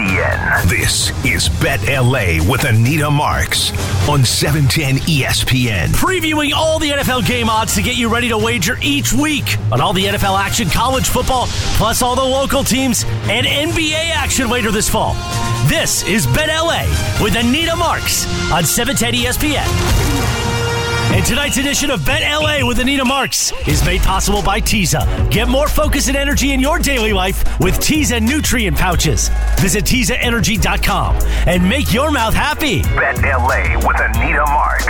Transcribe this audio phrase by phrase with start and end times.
[0.00, 0.68] ESPN.
[0.68, 3.70] This is Bet LA with Anita Marks
[4.08, 5.88] on 710 ESPN.
[5.88, 9.80] Previewing all the NFL game odds to get you ready to wager each week on
[9.80, 11.46] all the NFL action, college football,
[11.76, 15.14] plus all the local teams and NBA action later this fall.
[15.66, 16.84] This is Bet LA
[17.22, 20.39] with Anita Marks on 710 ESPN.
[21.12, 25.28] And tonight's edition of Bet LA with Anita Marks is made possible by Teza.
[25.28, 29.28] Get more focus and energy in your daily life with Teza nutrient pouches.
[29.58, 31.16] Visit TezaEnergy.com
[31.48, 32.82] and make your mouth happy.
[32.82, 34.86] Bet LA with Anita Marks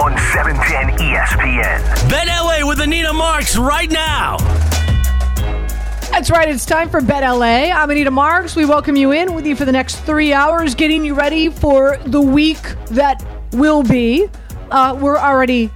[0.00, 2.10] on 710 ESPN.
[2.10, 4.36] Bet LA with Anita Marks right now.
[6.12, 6.48] That's right.
[6.48, 7.72] It's time for Bet LA.
[7.72, 8.54] I'm Anita Marks.
[8.54, 11.98] We welcome you in with you for the next three hours, getting you ready for
[12.06, 14.28] the week that will be
[14.70, 15.70] uh, we're already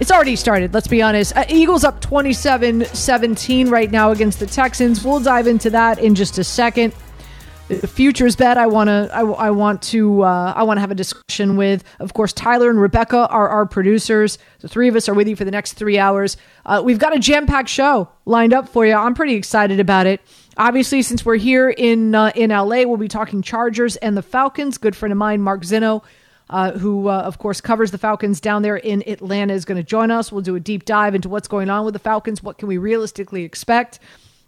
[0.00, 1.36] it's already started let's be honest.
[1.36, 5.04] Uh, eagles up 27-17 right now against the texans.
[5.04, 6.92] We'll dive into that in just a second.
[7.68, 10.90] The futures bet i want to I, I, want to uh, i want to have
[10.90, 14.38] a discussion with of course tyler and rebecca are our producers.
[14.60, 16.36] The three of us are with you for the next three hours.
[16.66, 18.92] Uh, we've got a jam-packed show lined up for you.
[18.92, 20.20] I'm pretty excited about it.
[20.58, 24.76] Obviously since we're here in uh, in la we'll be talking chargers and the falcons.
[24.76, 26.02] Good friend of mine mark zinno
[26.50, 29.82] uh, who, uh, of course, covers the Falcons down there in Atlanta, is going to
[29.82, 30.30] join us.
[30.30, 32.42] We'll do a deep dive into what's going on with the Falcons.
[32.42, 33.98] What can we realistically expect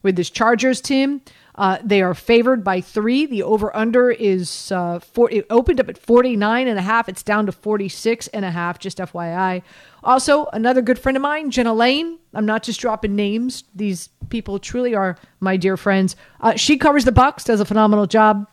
[0.02, 1.22] with this Chargers team?
[1.56, 3.24] Uh, they are favored by three.
[3.24, 7.08] The over under is uh, four, it opened up at 49 and a half.
[7.08, 9.62] It's down to 46 and a half, just FYI.
[10.04, 12.18] Also, another good friend of mine, Jenna Laine.
[12.34, 13.64] I'm not just dropping names.
[13.74, 16.14] These people truly are my dear friends.
[16.40, 18.46] Uh, she covers the Bucs, does a phenomenal job.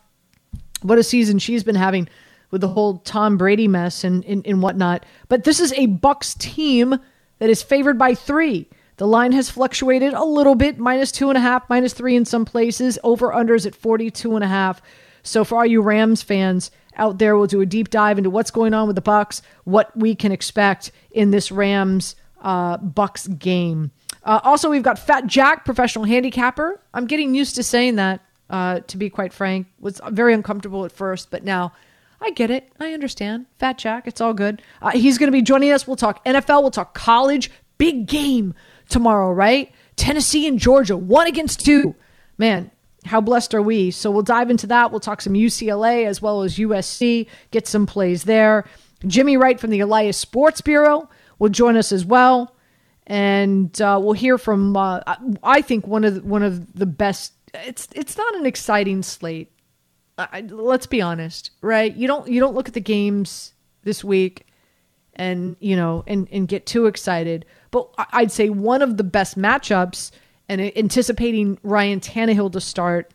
[0.81, 2.07] What a season she's been having
[2.53, 5.07] with the whole Tom Brady mess and, and, and whatnot.
[5.27, 6.99] But this is a Bucs team
[7.39, 8.69] that is favored by three.
[8.97, 12.25] The line has fluctuated a little bit, minus two and a half, minus three in
[12.25, 12.99] some places.
[13.03, 14.83] Over unders at 42 and a half.
[15.23, 18.51] So for all you Rams fans out there, we'll do a deep dive into what's
[18.51, 23.89] going on with the Bucs, what we can expect in this Rams uh, Bucs game.
[24.23, 26.79] Uh, also, we've got Fat Jack, professional handicapper.
[26.93, 28.21] I'm getting used to saying that,
[28.51, 29.65] uh, to be quite frank.
[29.79, 31.73] Was very uncomfortable at first, but now
[32.23, 32.71] I get it.
[32.79, 33.47] I understand.
[33.59, 34.61] Fat Jack, it's all good.
[34.81, 35.85] Uh, he's going to be joining us.
[35.85, 37.51] We'll talk NFL, we'll talk college.
[37.77, 38.53] Big game
[38.87, 39.73] tomorrow, right?
[39.97, 41.95] Tennessee and Georgia, one against two.
[42.37, 42.71] Man,
[43.03, 43.91] how blessed are we?
[43.91, 44.91] So we'll dive into that.
[44.91, 48.63] We'll talk some UCLA as well as USC, get some plays there.
[49.05, 51.09] Jimmy Wright from the Elias Sports Bureau
[51.39, 52.55] will join us as well.
[53.05, 55.01] And uh, we'll hear from, uh,
[55.43, 57.33] I think, one of the, one of the best.
[57.53, 59.52] It's it's not an exciting slate
[60.31, 61.95] I, let's be honest, right?
[61.95, 63.53] You don't you don't look at the games
[63.83, 64.47] this week
[65.15, 67.45] and you know and and get too excited.
[67.71, 70.11] But I'd say one of the best matchups
[70.49, 73.13] and anticipating Ryan Tannehill to start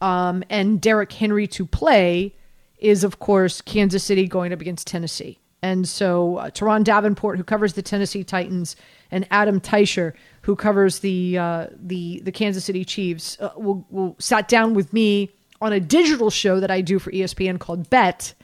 [0.00, 2.34] um, and Derrick Henry to play
[2.78, 5.38] is of course Kansas City going up against Tennessee.
[5.62, 8.74] And so uh, Turron Davenport, who covers the Tennessee Titans,
[9.12, 10.12] and Adam Teicher,
[10.42, 14.92] who covers the uh, the the Kansas City Chiefs, uh, will will sat down with
[14.92, 15.30] me
[15.62, 18.34] on a digital show that I do for ESPN called Bet,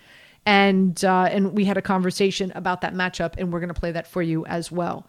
[0.47, 3.93] and uh, and we had a conversation about that matchup, and we're going to play
[3.93, 5.07] that for you as well.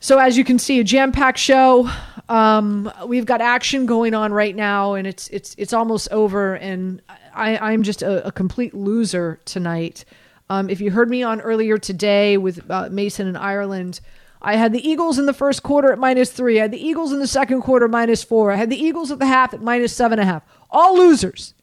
[0.00, 1.88] So as you can see, a jam-packed show.
[2.28, 7.00] Um, we've got action going on right now, and it's it's it's almost over, and
[7.34, 10.04] I, I'm just a, a complete loser tonight.
[10.50, 14.00] Um, if you heard me on earlier today with uh, Mason and Ireland,
[14.42, 16.58] I had the Eagles in the first quarter at minus three.
[16.58, 18.52] I had the Eagles in the second quarter minus four.
[18.52, 20.42] I had the Eagles at the half at minus seven and a half.
[20.74, 21.54] All losers.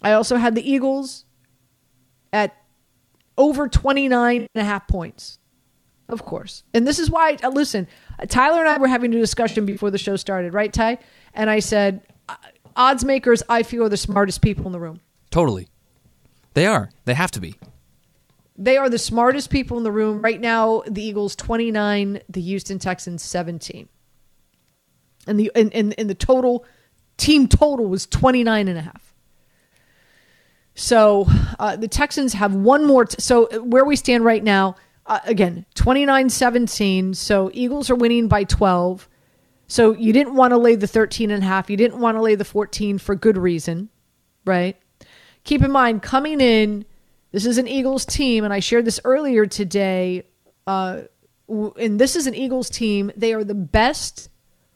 [0.00, 1.26] I also had the Eagles
[2.32, 2.56] at
[3.36, 5.38] over 29 and a half points.
[6.08, 6.62] Of course.
[6.72, 7.88] And this is why, uh, listen,
[8.28, 10.98] Tyler and I were having a discussion before the show started, right, Ty?
[11.34, 12.02] And I said,
[12.74, 15.00] odds makers, I feel, are the smartest people in the room.
[15.30, 15.68] Totally.
[16.54, 16.90] They are.
[17.04, 17.56] They have to be.
[18.56, 20.22] They are the smartest people in the room.
[20.22, 23.88] Right now, the Eagles 29, the Houston Texans 17.
[25.26, 26.64] And the in, in, in the total
[27.16, 29.14] team total was 29 and a half.
[30.74, 31.26] So
[31.58, 33.06] uh, the Texans have one more.
[33.06, 34.76] T- so where we stand right now,
[35.06, 37.14] uh, again, 29 17.
[37.14, 39.08] So Eagles are winning by 12.
[39.68, 41.70] So you didn't want to lay the 13 and a half.
[41.70, 43.88] You didn't want to lay the 14 for good reason,
[44.44, 44.76] right?
[45.44, 46.84] Keep in mind, coming in,
[47.32, 50.24] this is an Eagles team, and I shared this earlier today.
[50.66, 51.02] Uh,
[51.48, 53.10] and this is an Eagles team.
[53.16, 54.28] They are the best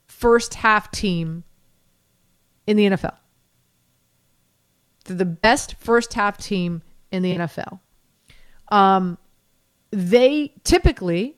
[0.06, 1.44] first half team
[2.70, 3.16] in the NFL.
[5.04, 7.80] They're the best first half team in the NFL.
[8.68, 9.18] Um,
[9.90, 11.36] they typically,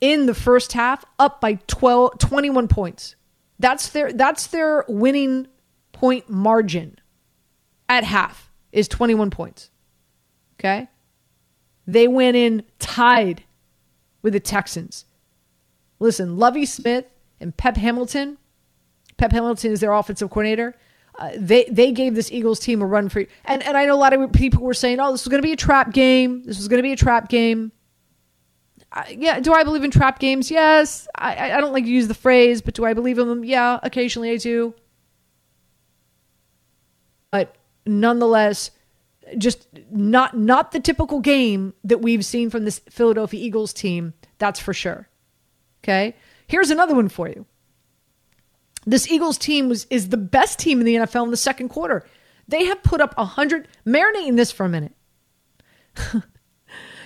[0.00, 3.16] in the first half, up by 12, 21 points.
[3.58, 5.48] That's their that's their winning
[5.92, 7.00] point margin
[7.88, 9.70] at half is 21 points.
[10.60, 10.86] Okay?
[11.88, 13.42] They went in tied
[14.22, 15.06] with the Texans.
[15.98, 17.06] Listen, Lovie Smith
[17.40, 18.38] and Pep Hamilton.
[19.16, 20.74] Pep Hamilton is their offensive coordinator.
[21.18, 23.96] Uh, they they gave this Eagles team a run for and and I know a
[23.96, 26.42] lot of people were saying, "Oh, this was going to be a trap game.
[26.44, 27.72] This was going to be a trap game."
[29.10, 30.50] Yeah, do I believe in trap games?
[30.50, 31.06] Yes.
[31.14, 33.44] I I don't like to use the phrase, but do I believe in them?
[33.44, 34.74] Yeah, occasionally I do.
[37.30, 38.70] But nonetheless,
[39.38, 44.14] just not not the typical game that we've seen from this Philadelphia Eagles team.
[44.38, 45.08] That's for sure.
[45.82, 46.14] Okay.
[46.46, 47.46] Here's another one for you.
[48.86, 52.06] This Eagles team was is the best team in the NFL in the second quarter.
[52.48, 53.68] They have put up a hundred.
[53.84, 54.92] Marinating this for a minute.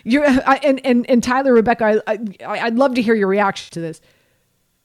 [0.05, 3.73] You're I, and, and and Tyler Rebecca, I, I I'd love to hear your reaction
[3.73, 4.01] to this.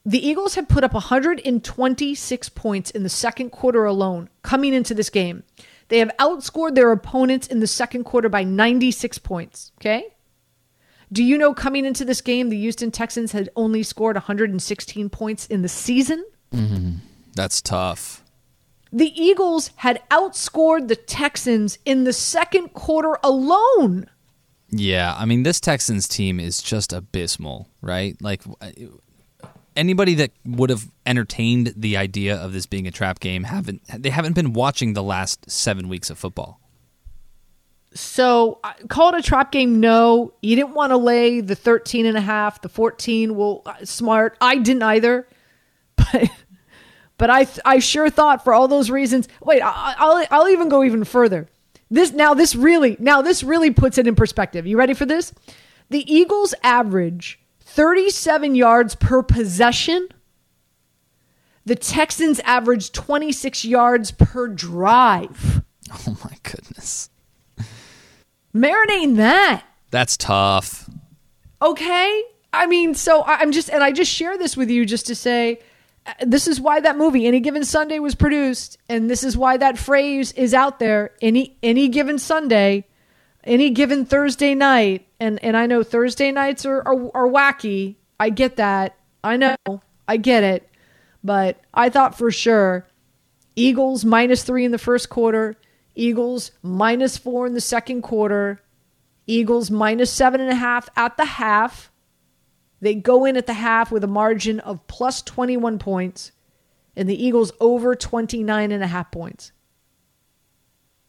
[0.05, 5.09] The Eagles have put up 126 points in the second quarter alone coming into this
[5.09, 5.43] game.
[5.87, 9.71] They have outscored their opponents in the second quarter by 96 points.
[9.81, 10.05] Okay.
[11.11, 15.47] Do you know coming into this game, the Houston Texans had only scored 116 points
[15.47, 16.23] in the season?
[16.53, 16.97] Mm-hmm.
[17.35, 18.23] That's tough.
[18.91, 24.09] The Eagles had outscored the Texans in the second quarter alone.
[24.69, 28.15] Yeah, I mean this Texans team is just abysmal, right?
[28.21, 28.41] Like
[29.75, 34.09] anybody that would have entertained the idea of this being a trap game haven't they
[34.09, 36.61] haven't been watching the last 7 weeks of football.
[37.93, 38.59] So,
[38.89, 40.33] call it a trap game no.
[40.41, 44.37] You didn't want to lay the 13 and a half, the 14, well uh, smart.
[44.41, 45.27] I didn't either.
[46.11, 46.29] But
[47.17, 49.27] but I I sure thought for all those reasons.
[49.41, 51.47] Wait, I, I'll I'll even go even further.
[51.89, 54.67] This now this really now this really puts it in perspective.
[54.67, 55.33] You ready for this?
[55.89, 60.09] The Eagles average 37 yards per possession.
[61.65, 65.63] The Texans average 26 yards per drive.
[65.91, 67.09] Oh my goodness.
[68.53, 69.63] Marinating that.
[69.91, 70.89] That's tough.
[71.61, 72.23] Okay?
[72.53, 75.59] I mean, so I'm just and I just share this with you just to say
[76.05, 79.57] Uh, this is why that movie any given sunday was produced and this is why
[79.57, 82.85] that phrase is out there any any given sunday
[83.45, 85.07] any given thursday night.
[85.19, 87.95] And and i know thursday nights are are, are wacky.
[88.19, 88.97] I get that.
[89.23, 89.55] I know.
[90.07, 90.69] I get it.
[91.23, 92.87] But i thought for sure
[93.55, 95.55] eagles minus three in the first quarter
[95.95, 98.61] eagles minus four in the second quarter
[99.25, 101.89] eagles minus seven and a half at the half
[102.85, 106.31] they go in at the half with a margin of plus 21 points,
[106.95, 109.51] and the Eagles over 29 and a half points.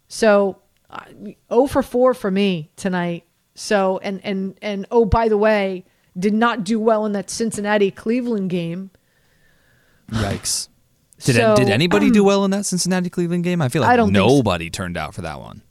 [0.09, 0.59] So,
[0.91, 1.05] uh,
[1.53, 3.25] 0 for 4 for me tonight.
[3.55, 5.85] So, and, and, and oh, by the way,
[6.19, 8.91] did not do well in that Cincinnati Cleveland game.
[10.11, 10.69] Yikes.
[11.25, 13.63] Did, so, did anybody um, do well in that Cincinnati Cleveland game?
[13.63, 14.71] I feel like I don't nobody so.
[14.71, 15.63] turned out for that one.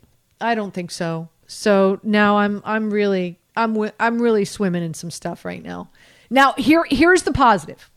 [0.41, 1.29] I don't think so.
[1.47, 5.89] So now I'm I'm really I'm I'm really swimming in some stuff right now.
[6.29, 7.89] Now here here's the positive.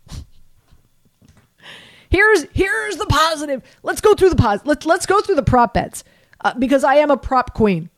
[2.11, 3.63] Here's here's the positive.
[3.83, 4.61] Let's go through the pos.
[4.65, 6.05] Let's let's go through the prop bets
[6.41, 7.91] uh, because I am a prop queen.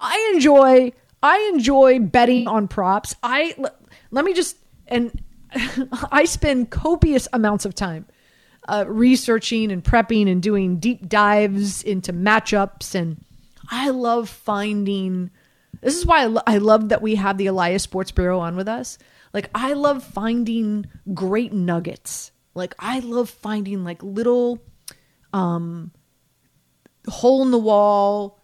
[0.00, 0.92] I enjoy
[1.22, 3.14] I enjoy betting on props.
[3.22, 3.76] I let,
[4.10, 4.56] let me just
[4.88, 5.22] and
[6.10, 8.06] I spend copious amounts of time
[8.68, 13.24] uh, researching and prepping and doing deep dives into matchups and
[13.70, 15.30] I love finding
[15.82, 18.56] this is why I, lo- I love that we have the Elias Sports Bureau on
[18.56, 18.98] with us.
[19.34, 22.30] Like, I love finding great nuggets.
[22.54, 24.62] Like, I love finding like little
[25.32, 25.90] um,
[27.08, 28.38] hole in the wall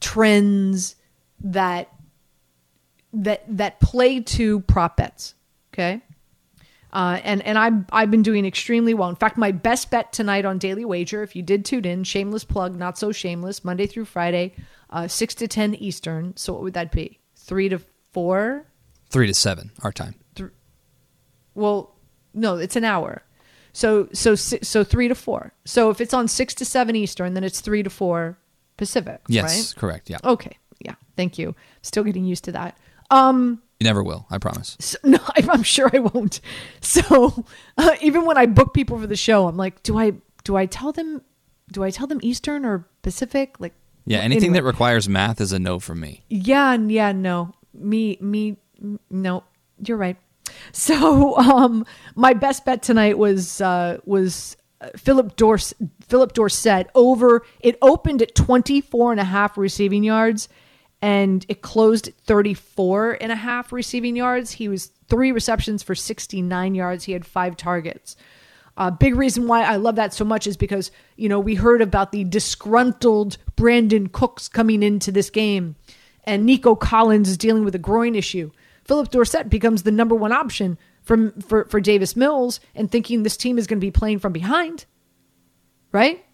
[0.00, 0.96] trends
[1.40, 1.88] that
[3.12, 5.34] that that play to prop bets.
[5.72, 6.02] Okay.
[6.92, 9.08] Uh, and and I've I've been doing extremely well.
[9.08, 12.44] In fact, my best bet tonight on Daily Wager, if you did tune in, shameless
[12.44, 14.54] plug, not so shameless, Monday through Friday,
[14.92, 16.36] uh, six to ten Eastern.
[16.36, 17.18] So what would that be?
[17.34, 17.80] Three to
[18.12, 18.66] four?
[19.10, 20.14] Three to seven, our time.
[20.36, 20.50] Th-
[21.54, 21.96] well,
[22.34, 23.22] no, it's an hour.
[23.72, 25.52] So so so three to four.
[25.64, 28.38] So if it's on six to seven Eastern, then it's three to four
[28.76, 29.20] Pacific.
[29.28, 29.80] Yes, right?
[29.80, 30.10] correct.
[30.10, 30.18] Yeah.
[30.24, 30.56] Okay.
[30.80, 30.94] Yeah.
[31.16, 31.54] Thank you.
[31.82, 32.76] Still getting used to that.
[33.10, 34.26] Um, you never will.
[34.30, 34.76] I promise.
[34.78, 36.40] So, no, I'm sure I won't.
[36.80, 37.44] So
[37.78, 40.12] uh, even when I book people for the show, I'm like, do I
[40.44, 41.22] do I tell them
[41.70, 43.56] do I tell them Eastern or Pacific?
[43.58, 44.60] Like, yeah, anything anyway.
[44.60, 46.24] that requires math is a no for me.
[46.28, 47.54] Yeah, yeah, no.
[47.74, 48.56] Me, me,
[49.10, 49.44] no.
[49.84, 50.16] You're right.
[50.72, 55.74] So, um, my best bet tonight was uh, was uh, Philip Dors
[56.06, 57.42] Phillip Dorsett over.
[57.60, 60.48] It opened at 24 and a half receiving yards,
[61.00, 64.52] and it closed at 34 and a half receiving yards.
[64.52, 67.04] He was three receptions for 69 yards.
[67.04, 68.16] He had five targets.
[68.88, 71.80] A big reason why I love that so much is because, you know, we heard
[71.80, 75.76] about the disgruntled Brandin Cooks coming into this game,
[76.24, 78.50] and Nico Collins is dealing with a groin issue.
[78.84, 83.36] Phillip Dorsett becomes the number one option from for, for Davis Mills and thinking this
[83.36, 84.86] team is going to be playing from behind.
[85.92, 86.24] Right?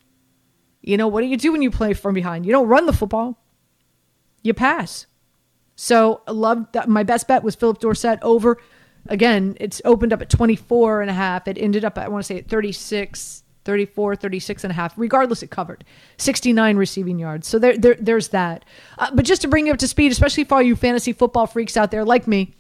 [0.81, 2.47] You know, what do you do when you play from behind?
[2.47, 3.39] You don't run the football.
[4.43, 5.07] You pass.
[5.77, 6.89] So love that.
[6.89, 8.59] My best bet was Phillip Dorsett over.
[9.07, 11.49] Again, it's opened up at 24 and a half.
[11.49, 14.95] It ended up, I want to say, at 36, 34, 36 and a half.
[14.97, 15.85] Regardless, it covered
[16.17, 17.47] 69 receiving yards.
[17.47, 18.65] So there, there there's that.
[18.99, 21.47] Uh, but just to bring you up to speed, especially for all you fantasy football
[21.47, 22.55] freaks out there like me,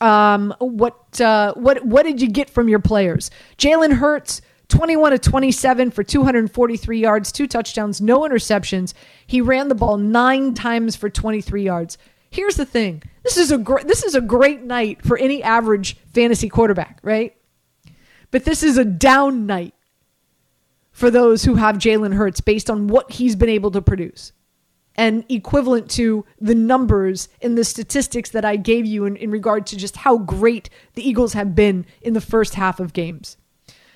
[0.00, 3.30] um, what uh, what what did you get from your players?
[3.58, 8.94] Jalen Hurts, 21 to 27 for 243 yards, two touchdowns, no interceptions.
[9.26, 11.98] He ran the ball nine times for 23 yards.
[12.30, 16.48] Here's the thing: this is a this is a great night for any average fantasy
[16.48, 17.36] quarterback, right?
[18.30, 19.74] But this is a down night
[20.92, 24.32] for those who have Jalen Hurts based on what he's been able to produce
[24.96, 29.66] and equivalent to the numbers in the statistics that I gave you in, in regard
[29.68, 33.36] to just how great the Eagles have been in the first half of games.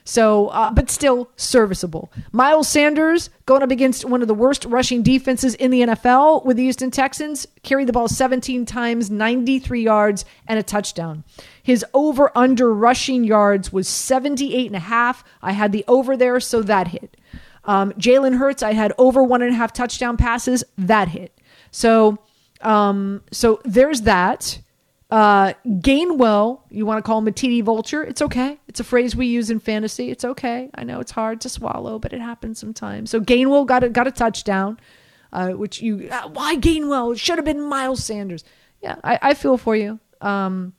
[0.06, 2.12] So, uh, but still serviceable.
[2.30, 6.58] Miles Sanders going up against one of the worst rushing defenses in the NFL with
[6.58, 11.24] the Houston Texans, carried the ball 17 times, 93 yards, and a touchdown.
[11.62, 15.24] His over under rushing yards was 78 and a half.
[15.40, 17.16] I had the over there, so that hit.
[17.64, 20.64] Um, Jalen Hurts, I had over one and a half touchdown passes.
[20.76, 21.32] That hit.
[21.70, 22.18] So,
[22.60, 24.58] um, so there's that.
[25.14, 28.02] Uh, Gainwell, you want to call him a TD vulture?
[28.02, 28.58] It's okay.
[28.66, 30.10] It's a phrase we use in fantasy.
[30.10, 30.70] It's okay.
[30.74, 33.10] I know it's hard to swallow, but it happens sometimes.
[33.10, 34.80] So Gainwell got a got a touchdown,
[35.32, 37.12] uh, which you uh, why Gainwell?
[37.12, 38.42] It should have been Miles Sanders.
[38.82, 40.00] Yeah, I, I feel for you.
[40.20, 40.72] Um,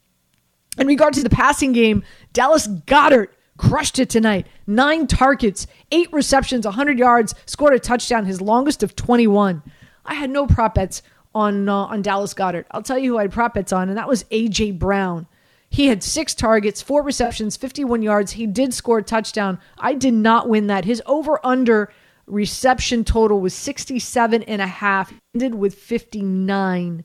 [0.77, 4.47] in regard to the passing game, Dallas Goedert crushed it tonight.
[4.67, 9.63] Nine targets, eight receptions, 100 yards, scored a touchdown, his longest of 21.
[10.03, 11.01] I had no prop bets
[11.35, 12.65] on uh, on Dallas Goedert.
[12.71, 15.27] I'll tell you who I had prop bets on, and that was AJ Brown.
[15.69, 18.31] He had six targets, four receptions, 51 yards.
[18.31, 19.59] He did score a touchdown.
[19.77, 20.85] I did not win that.
[20.85, 21.91] His over under
[22.27, 27.03] reception total was 67 and a half, ended with 59.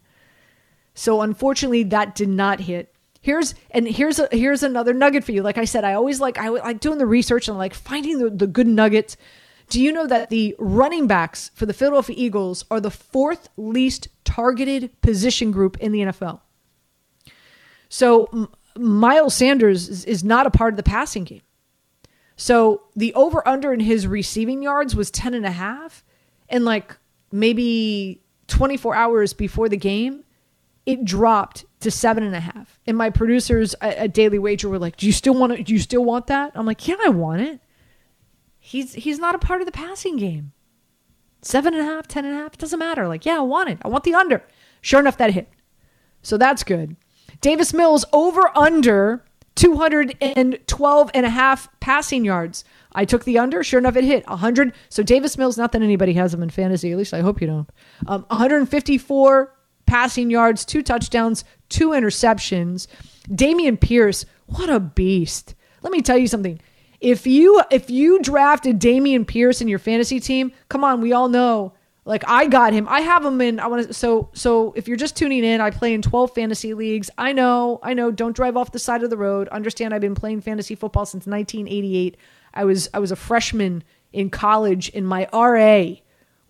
[0.94, 2.94] So unfortunately, that did not hit.
[3.22, 5.42] Here's and here's a, here's another nugget for you.
[5.42, 8.30] Like I said, I always like I like doing the research and like finding the,
[8.30, 9.16] the good nuggets.
[9.68, 14.08] Do you know that the running backs for the Philadelphia Eagles are the fourth least
[14.32, 16.40] targeted position group in the NFL?
[17.88, 21.42] So M- Miles Sanders is, is not a part of the passing game.
[22.36, 26.04] So the over under in his receiving yards was 10 and a half.
[26.48, 26.96] And like
[27.30, 30.24] maybe 24 hours before the game,
[30.86, 32.78] it dropped to seven and a half.
[32.86, 35.66] And my producers at, Daily Wager were like, "Do you still want it?
[35.66, 37.60] Do you still want that?" I'm like, "Yeah, I want it."
[38.58, 40.52] He's he's not a part of the passing game.
[41.42, 43.08] Seven and a half, ten and a half, it doesn't matter.
[43.08, 43.78] Like, yeah, I want it.
[43.82, 44.42] I want the under.
[44.80, 45.48] Sure enough, that hit.
[46.22, 46.96] So that's good.
[47.40, 52.64] Davis Mills over under 212 and a half passing yards.
[52.92, 53.62] I took the under.
[53.62, 54.72] Sure enough, it hit 100.
[54.88, 56.92] So Davis Mills, not that anybody has him in fantasy.
[56.92, 57.68] At least I hope you don't.
[58.06, 59.54] Um, 154
[59.86, 62.86] passing yards, two touchdowns, two interceptions.
[63.28, 65.54] Dameon Pierce, what a beast.
[65.82, 66.60] Let me tell you something.
[67.00, 71.28] If you if you drafted Dameon Pierce in your fantasy team, come on, we all
[71.28, 71.72] know.
[72.04, 72.88] Like I got him.
[72.88, 75.70] I have him in I want to so so if you're just tuning in, I
[75.70, 77.10] play in 12 fantasy leagues.
[77.16, 79.48] I know, I know, don't drive off the side of the road.
[79.48, 82.16] Understand I've been playing fantasy football since 1988.
[82.52, 86.00] I was I was a freshman in college in my RA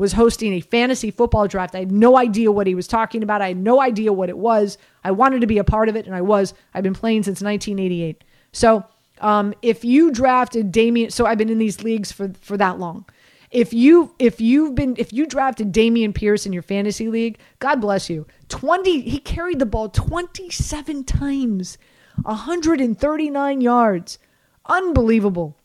[0.01, 1.75] was hosting a fantasy football draft.
[1.75, 3.43] I had no idea what he was talking about.
[3.43, 4.79] I had no idea what it was.
[5.05, 6.55] I wanted to be a part of it, and I was.
[6.73, 8.25] I've been playing since 1988.
[8.51, 8.83] So
[9.21, 13.05] um, if you drafted Dameon, so I've been in these leagues for for that long.
[13.51, 17.81] If you if you've been if you drafted Dameon Pierce in your fantasy league, God
[17.81, 18.27] bless you.
[18.49, 21.79] 20 he carried the ball 27 times,
[22.23, 24.19] 139 yards.
[24.67, 25.57] Unbelievable.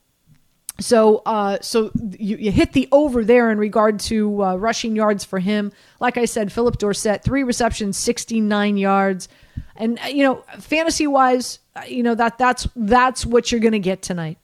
[0.80, 5.24] So, uh, so you, you hit the over there in regard to uh, rushing yards
[5.24, 5.72] for him.
[6.02, 9.30] Like I said, Phillip Dorsett, three receptions, 69 yards,
[9.76, 13.74] and uh, you know, fantasy wise, uh, you know that that's that's what you're going
[13.74, 14.38] to get tonight.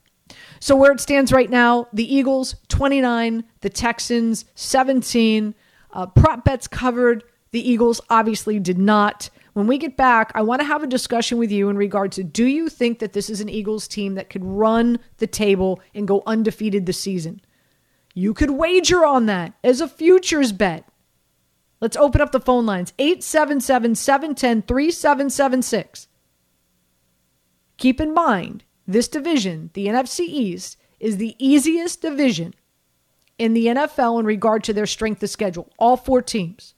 [0.59, 5.55] So where it stands right now, the Eagles 29, the Texans 17.
[5.93, 7.23] Uh, prop bets covered.
[7.51, 9.29] The Eagles obviously did not.
[9.53, 12.23] When we get back, I want to have a discussion with you in regard to
[12.23, 16.07] do you think that this is an Eagles team that could run the table and
[16.07, 17.41] go undefeated this season?
[18.13, 20.85] You could wager on that as a futures bet.
[21.81, 26.07] Let's open up the phone lines 877 710 3776.
[27.77, 32.53] Keep in mind, this division, the NFC East, is the easiest division
[33.39, 35.71] in the NFL in regard to their strength of schedule.
[35.79, 36.75] All four teams.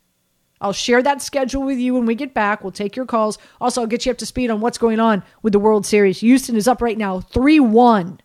[0.61, 2.63] I'll share that schedule with you when we get back.
[2.63, 3.37] We'll take your calls.
[3.59, 6.21] Also, I'll get you up to speed on what's going on with the World Series.
[6.21, 8.21] Houston is up right now 3 1.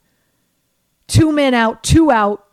[1.08, 2.47] Two men out, two out.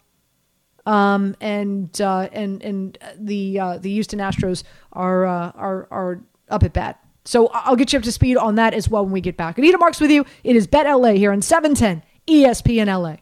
[0.85, 4.63] Um, and uh, and and the uh, the Houston Astros
[4.93, 6.99] are uh, are are up at bat.
[7.25, 9.57] So I'll get you up to speed on that as well when we get back.
[9.57, 10.25] Anita Marks with you.
[10.43, 13.17] It is Bet LA here on 710 ESPN LA.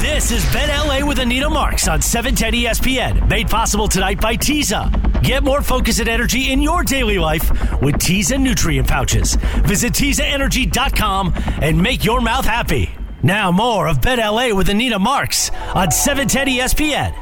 [0.00, 4.92] This is Bet LA with Anita Marks on 710 ESPN, made possible tonight by Teza.
[5.22, 7.50] Get more focus and energy in your daily life
[7.80, 9.34] with Teza nutrient pouches.
[9.64, 12.90] Visit TezaEnergy.com and make your mouth happy.
[13.24, 17.14] Now more of Bet LA with Anita Marks on 710 ESPN.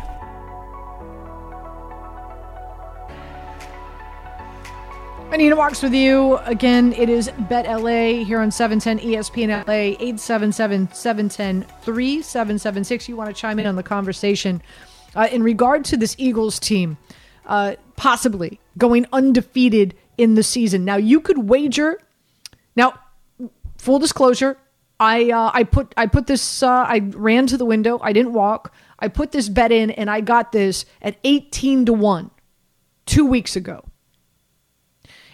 [5.33, 6.39] Anita Marks with you.
[6.39, 13.09] Again, it is Bet LA here on 710 ESPN LA, 877 710 3776.
[13.09, 14.61] You want to chime in on the conversation
[15.15, 16.99] uh, in regard to this Eagles team
[17.47, 20.85] uh, possibly going undefeated in the season.
[20.85, 22.01] Now, you could wager.
[22.75, 22.95] Now,
[23.79, 24.59] full disclosure,
[25.03, 27.99] I uh, I put I put this uh, I ran to the window.
[28.01, 28.73] I didn't walk.
[29.01, 32.31] I put this bet in and I got this at 18 to 1
[33.07, 33.85] 2 weeks ago.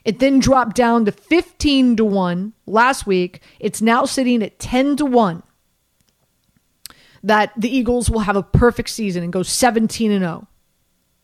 [0.07, 3.43] It then dropped down to 15 to 1 last week.
[3.61, 5.43] It's now sitting at 10 to 1
[7.23, 10.49] that the Eagles will have a perfect season and go 17 and 0.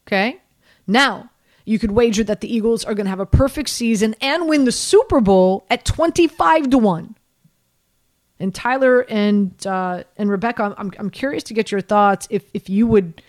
[0.06, 0.42] Okay?
[0.86, 1.30] Now,
[1.64, 4.64] you could wager that the Eagles are going to have a perfect season and win
[4.66, 7.16] the Super Bowl at 25 to 1.
[8.44, 12.68] And Tyler and uh, and Rebecca, I'm, I'm curious to get your thoughts if, if
[12.68, 13.22] you would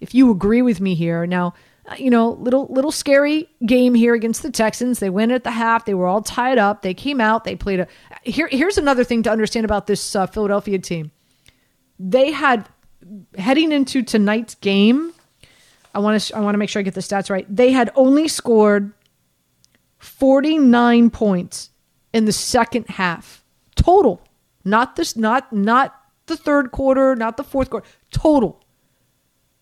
[0.00, 1.26] if you agree with me here.
[1.26, 1.54] Now,
[1.86, 5.00] uh, you know, little little scary game here against the Texans.
[5.00, 5.84] They went at the half.
[5.84, 6.82] They were all tied up.
[6.82, 7.42] They came out.
[7.42, 7.88] They played a.
[8.22, 11.10] Here, here's another thing to understand about this uh, Philadelphia team.
[11.98, 12.68] They had
[13.36, 15.12] heading into tonight's game.
[15.92, 17.44] I want to I want to make sure I get the stats right.
[17.54, 18.92] They had only scored
[19.98, 21.70] 49 points
[22.12, 23.40] in the second half
[23.74, 24.22] total.
[24.64, 25.94] Not this not not
[26.26, 28.62] the third quarter, not the fourth quarter, total.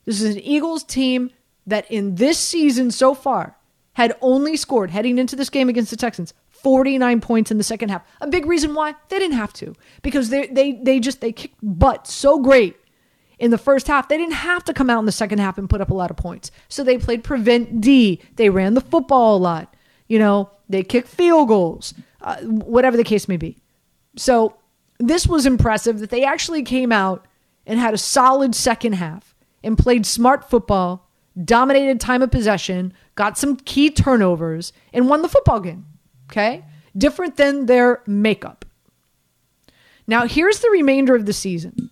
[0.04, 1.30] This is an Eagles team
[1.66, 3.56] that in this season so far
[3.94, 7.90] had only scored heading into this game against the Texans 49 points in the second
[7.90, 8.02] half.
[8.20, 11.58] A big reason why they didn't have to because they they they just they kicked
[11.62, 12.76] butt so great
[13.38, 14.08] in the first half.
[14.08, 16.10] They didn't have to come out in the second half and put up a lot
[16.10, 16.50] of points.
[16.68, 18.20] So they played prevent D.
[18.36, 19.74] They ran the football a lot.
[20.08, 23.56] You know, they kicked field goals, uh, whatever the case may be.
[24.16, 24.56] So
[24.98, 27.26] this was impressive that they actually came out
[27.66, 31.08] and had a solid second half and played smart football
[31.44, 35.86] dominated time of possession, got some key turnovers, and won the football game.
[36.30, 36.64] Okay?
[36.96, 38.64] Different than their makeup.
[40.06, 41.90] Now, here's the remainder of the season.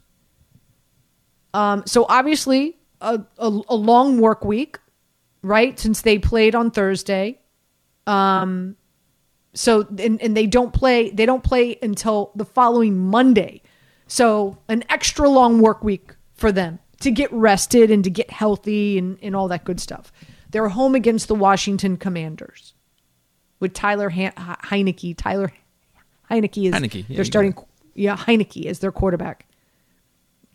[1.54, 4.78] Um, so, obviously, a, a, a, long work week,
[5.42, 5.78] right?
[5.78, 7.40] Since they played on Thursday.
[8.06, 8.76] Um,
[9.56, 13.62] so, and, and they don't play, they don't play until the following Monday.
[14.06, 18.98] So, an extra long work week for them to get rested and to get healthy
[18.98, 20.12] and, and all that good stuff.
[20.50, 22.74] They're home against the Washington Commanders
[23.58, 25.16] with Tyler he- Heinicke.
[25.16, 25.50] Tyler
[26.30, 27.54] Heinicke is Heinicke, yeah, they're starting.
[27.94, 29.46] Yeah, Heinicke is their quarterback.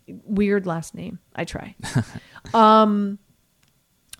[0.06, 1.18] Weird last name.
[1.34, 1.74] I try.
[2.54, 3.18] um,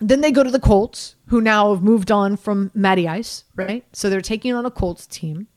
[0.09, 3.85] then they go to the Colts, who now have moved on from Matty Ice, right?
[3.93, 5.47] So they're taking on a Colts team.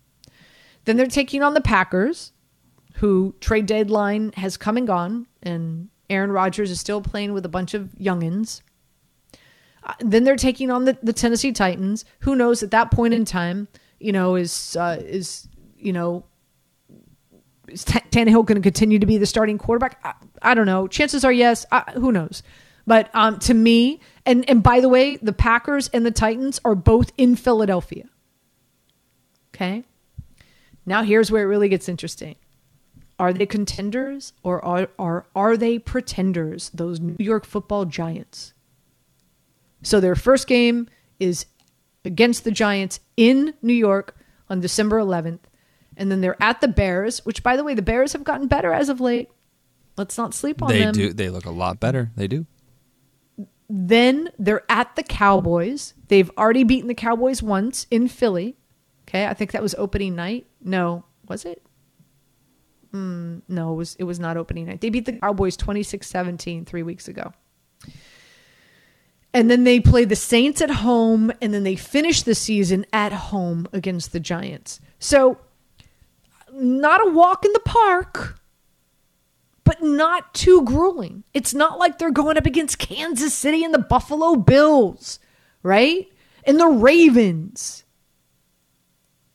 [0.84, 2.32] Then they're taking on the Packers,
[2.94, 7.48] who trade deadline has come and gone, and Aaron Rodgers is still playing with a
[7.48, 8.62] bunch of youngins.
[9.82, 12.04] Uh, then they're taking on the, the Tennessee Titans.
[12.20, 16.24] Who knows at that point in time, you know, is uh, is you know,
[17.68, 20.00] is T- Tannehill going to continue to be the starting quarterback?
[20.04, 20.88] I, I don't know.
[20.88, 21.66] Chances are yes.
[21.70, 22.42] I, who knows?
[22.86, 26.74] But um, to me, and and by the way, the Packers and the Titans are
[26.74, 28.04] both in Philadelphia.
[29.54, 29.84] Okay.
[30.84, 32.36] Now here's where it really gets interesting.
[33.18, 38.52] Are they contenders or are, are, are they pretenders, those New York football giants?
[39.82, 41.46] So their first game is
[42.04, 44.16] against the Giants in New York
[44.50, 45.40] on December 11th.
[45.96, 48.72] And then they're at the Bears, which, by the way, the Bears have gotten better
[48.72, 49.30] as of late.
[49.96, 50.92] Let's not sleep on they them.
[50.92, 51.12] They do.
[51.14, 52.10] They look a lot better.
[52.16, 52.44] They do.
[53.68, 55.94] Then they're at the Cowboys.
[56.08, 58.56] They've already beaten the Cowboys once in Philly.
[59.08, 60.46] Okay, I think that was opening night.
[60.60, 61.62] No, was it?
[62.92, 64.80] Mm, no, it was it was not opening night.
[64.80, 67.32] They beat the Cowboys 26-17 3 weeks ago.
[69.34, 73.12] And then they play the Saints at home, and then they finish the season at
[73.12, 74.80] home against the Giants.
[74.98, 75.38] So,
[76.52, 78.40] not a walk in the park,
[79.66, 81.24] but not too grueling.
[81.34, 85.18] It's not like they're going up against Kansas City and the Buffalo Bills,
[85.62, 86.06] right?
[86.44, 87.82] And the Ravens.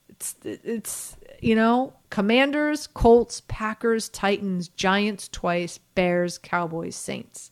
[0.08, 7.52] It's, it's you know, Commanders, Colts, Packers, Titans, Giants twice, Bears, Cowboys, Saints.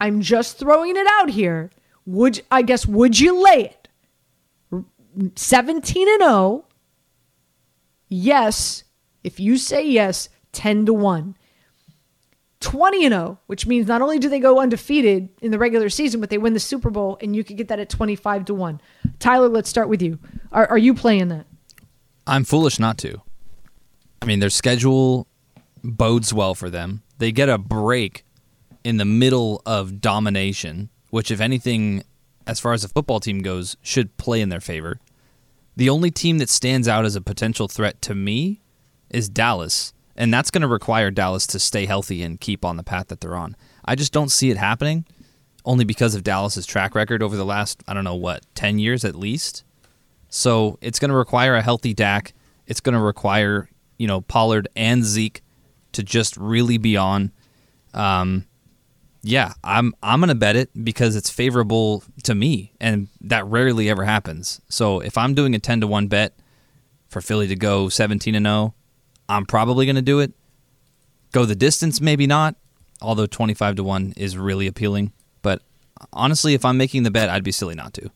[0.00, 1.70] I'm just throwing it out here.
[2.06, 3.88] Would I guess would you lay it?
[5.36, 6.64] 17 and 0.
[8.08, 8.84] Yes,
[9.24, 11.36] if you say yes, 10 to 1.
[12.62, 16.20] 20 and 0, which means not only do they go undefeated in the regular season,
[16.20, 18.80] but they win the Super Bowl, and you could get that at 25 to 1.
[19.18, 20.18] Tyler, let's start with you.
[20.52, 21.46] Are, are you playing that?
[22.26, 23.20] I'm foolish not to.
[24.22, 25.26] I mean, their schedule
[25.82, 27.02] bodes well for them.
[27.18, 28.24] They get a break
[28.84, 32.04] in the middle of domination, which, if anything,
[32.46, 35.00] as far as the football team goes, should play in their favor.
[35.76, 38.60] The only team that stands out as a potential threat to me
[39.10, 42.84] is Dallas, and that's going to require Dallas to stay healthy and keep on the
[42.84, 43.56] path that they're on.
[43.84, 45.04] I just don't see it happening,
[45.64, 49.04] only because of Dallas's track record over the last, I don't know, what, 10 years
[49.04, 49.64] at least.
[50.28, 52.34] So it's going to require a healthy Dak.
[52.68, 55.42] It's going to require, you know, Pollard and Zeke
[55.90, 57.32] to just really be on.
[57.92, 58.46] Um,
[59.24, 64.04] yeah, I'm I'm gonna bet it because it's favorable to me, and that rarely ever
[64.04, 64.60] happens.
[64.68, 66.34] So if I'm doing a ten to one bet
[67.08, 68.74] for Philly to go seventeen and zero, oh,
[69.28, 70.32] I'm probably gonna do it.
[71.32, 72.56] Go the distance, maybe not.
[73.00, 75.62] Although twenty five to one is really appealing, but
[76.12, 78.10] honestly, if I'm making the bet, I'd be silly not to.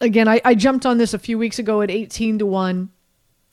[0.00, 2.90] Again, I, I jumped on this a few weeks ago at eighteen to one.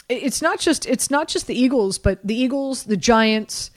[0.09, 3.71] It's not just it's not just the Eagles, but the Eagles, the Giants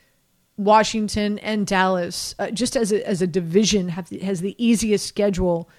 [0.59, 5.71] Washington and Dallas, uh, just as a, as a division, have has the easiest schedule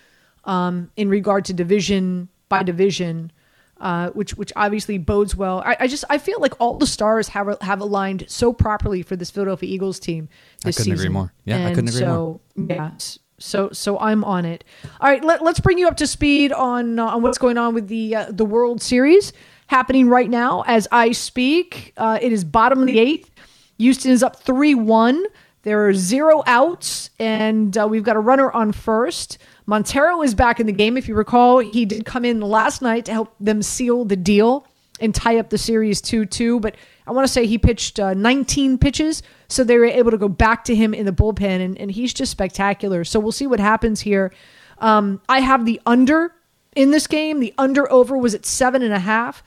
[0.46, 3.32] um, in regard to division by division,
[3.80, 5.62] uh, which which obviously bodes well.
[5.66, 9.16] I, I, just I feel like all the stars have have aligned so properly for
[9.16, 10.30] this Philadelphia Eagles team
[10.64, 11.08] this I couldn't season.
[11.08, 11.34] agree more.
[11.46, 12.68] Yeah, and I couldn't agree so, more.
[12.70, 12.92] Yeah,
[13.38, 14.64] so so I'm on it.
[15.00, 17.74] All right, let, us bring you up to speed on uh, on what's going on
[17.74, 19.34] with the uh, the World Series
[19.68, 21.94] happening right now as I speak.
[21.96, 23.30] Uh, it is bottom of the eighth.
[23.78, 25.26] Houston is up 3 1.
[25.64, 29.38] There are zero outs, and uh, we've got a runner on first.
[29.70, 30.98] Montero is back in the game.
[30.98, 34.66] If you recall, he did come in last night to help them seal the deal
[35.00, 36.60] and tie up the series 2 2.
[36.60, 36.74] But
[37.06, 40.28] I want to say he pitched uh, 19 pitches, so they were able to go
[40.28, 43.04] back to him in the bullpen, and, and he's just spectacular.
[43.04, 44.34] So we'll see what happens here.
[44.80, 46.34] Um, I have the under
[46.76, 47.40] in this game.
[47.40, 49.44] The under over was at seven and a half.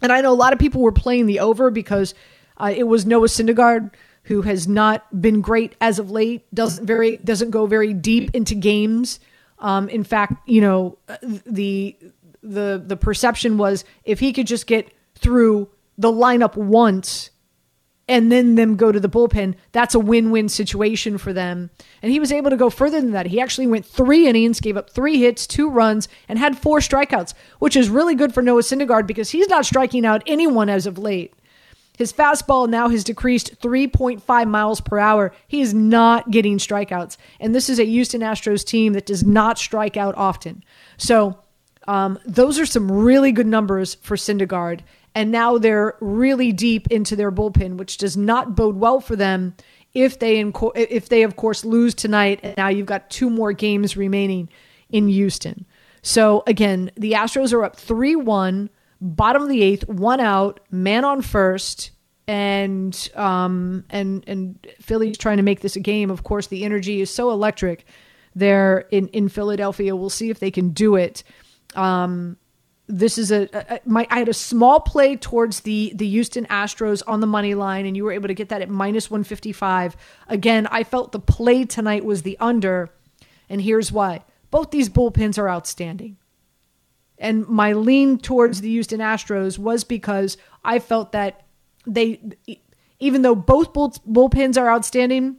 [0.00, 2.14] And I know a lot of people were playing the over because
[2.56, 3.90] uh, it was Noah Syndergaard
[4.24, 6.42] who has not been great as of late.
[6.54, 9.20] Doesn't very doesn't go very deep into games.
[9.58, 10.98] Um, in fact, you know
[11.46, 11.96] the
[12.42, 17.30] the the perception was if he could just get through the lineup once
[18.06, 21.70] and then them go to the bullpen, that's a win-win situation for them.
[22.02, 23.26] And he was able to go further than that.
[23.26, 27.32] He actually went three innings, gave up three hits, two runs, and had four strikeouts,
[27.60, 30.98] which is really good for Noah Syndergaard because he's not striking out anyone as of
[30.98, 31.32] late.
[31.96, 35.32] His fastball now has decreased 3.5 miles per hour.
[35.46, 37.16] He is not getting strikeouts.
[37.38, 40.64] And this is a Houston Astros team that does not strike out often.
[40.96, 41.38] So
[41.86, 44.80] um, those are some really good numbers for Syndergaard.
[45.14, 49.54] And now they're really deep into their bullpen, which does not bode well for them
[49.92, 50.40] if they,
[50.74, 52.40] if they of course, lose tonight.
[52.42, 54.48] And now you've got two more games remaining
[54.90, 55.64] in Houston.
[56.02, 58.68] So again, the Astros are up 3 1
[59.00, 61.90] bottom of the eighth, one out, man on first,
[62.26, 66.10] and um, and and Philly's trying to make this a game.
[66.10, 67.84] Of course, the energy is so electric
[68.34, 69.94] there in in Philadelphia.
[69.94, 71.22] We'll see if they can do it.
[71.74, 72.36] Um,
[72.86, 77.02] this is a, a, my I had a small play towards the the Houston Astros
[77.06, 79.52] on the money line, and you were able to get that at minus one fifty
[79.52, 79.96] five.
[80.28, 82.90] Again, I felt the play tonight was the under,
[83.48, 86.16] and here's why: both these bullpens are outstanding.
[87.18, 91.46] And my lean towards the Houston Astros was because I felt that
[91.86, 92.20] they,
[92.98, 95.36] even though both bull, bullpens are outstanding,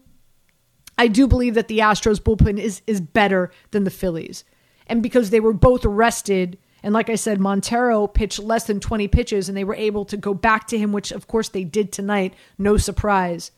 [0.98, 4.44] I do believe that the Astros bullpen is is better than the Phillies.
[4.88, 6.58] And because they were both rested.
[6.84, 10.18] and like I said, Montero pitched less than 20 pitches, and they were able to
[10.18, 12.34] go back to him, which of course they did tonight.
[12.58, 13.52] No surprise.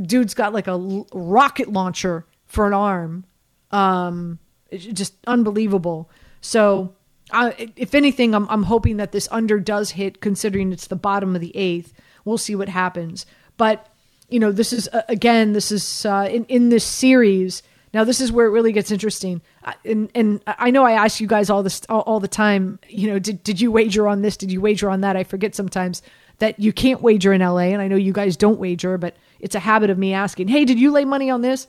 [0.00, 3.24] Dude's got like a rocket launcher for an arm.
[3.70, 4.38] Um,
[4.72, 6.10] just unbelievable.
[6.40, 6.94] So
[7.32, 11.34] I, if anything, I'm, I'm hoping that this under does hit, considering it's the bottom
[11.34, 11.92] of the eighth.
[12.24, 13.26] We'll see what happens.
[13.56, 13.88] But
[14.28, 17.62] you know, this is uh, again, this is uh, in in this series.
[17.94, 19.42] Now this is where it really gets interesting.
[19.64, 22.78] I- And and I know I ask you guys all this all, all the time.
[22.88, 24.36] You know, did did you wager on this?
[24.36, 25.16] Did you wager on that?
[25.16, 26.00] I forget sometimes
[26.38, 29.54] that you can't wager in LA, and I know you guys don't wager, but it's
[29.54, 30.48] a habit of me asking.
[30.48, 31.66] Hey, did you lay money on this?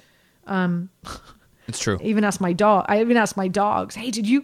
[1.67, 1.97] It's true.
[2.02, 2.86] I even asked my dog.
[2.89, 3.95] I even asked my dogs.
[3.95, 4.43] Hey, did you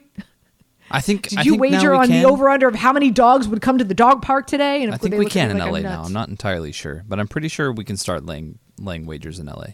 [0.91, 1.28] I think.
[1.30, 2.21] did I you think wager on can.
[2.21, 4.84] the over under of how many dogs would come to the dog park today?
[4.84, 6.04] And I think we can in like LA now.
[6.04, 9.47] I'm not entirely sure, but I'm pretty sure we can start laying laying wagers in
[9.47, 9.67] LA.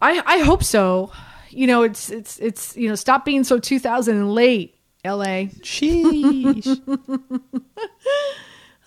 [0.00, 1.12] I I hope so.
[1.50, 5.48] You know, it's it's it's you know, stop being so 2000 and late, LA.
[5.62, 6.80] Sheesh.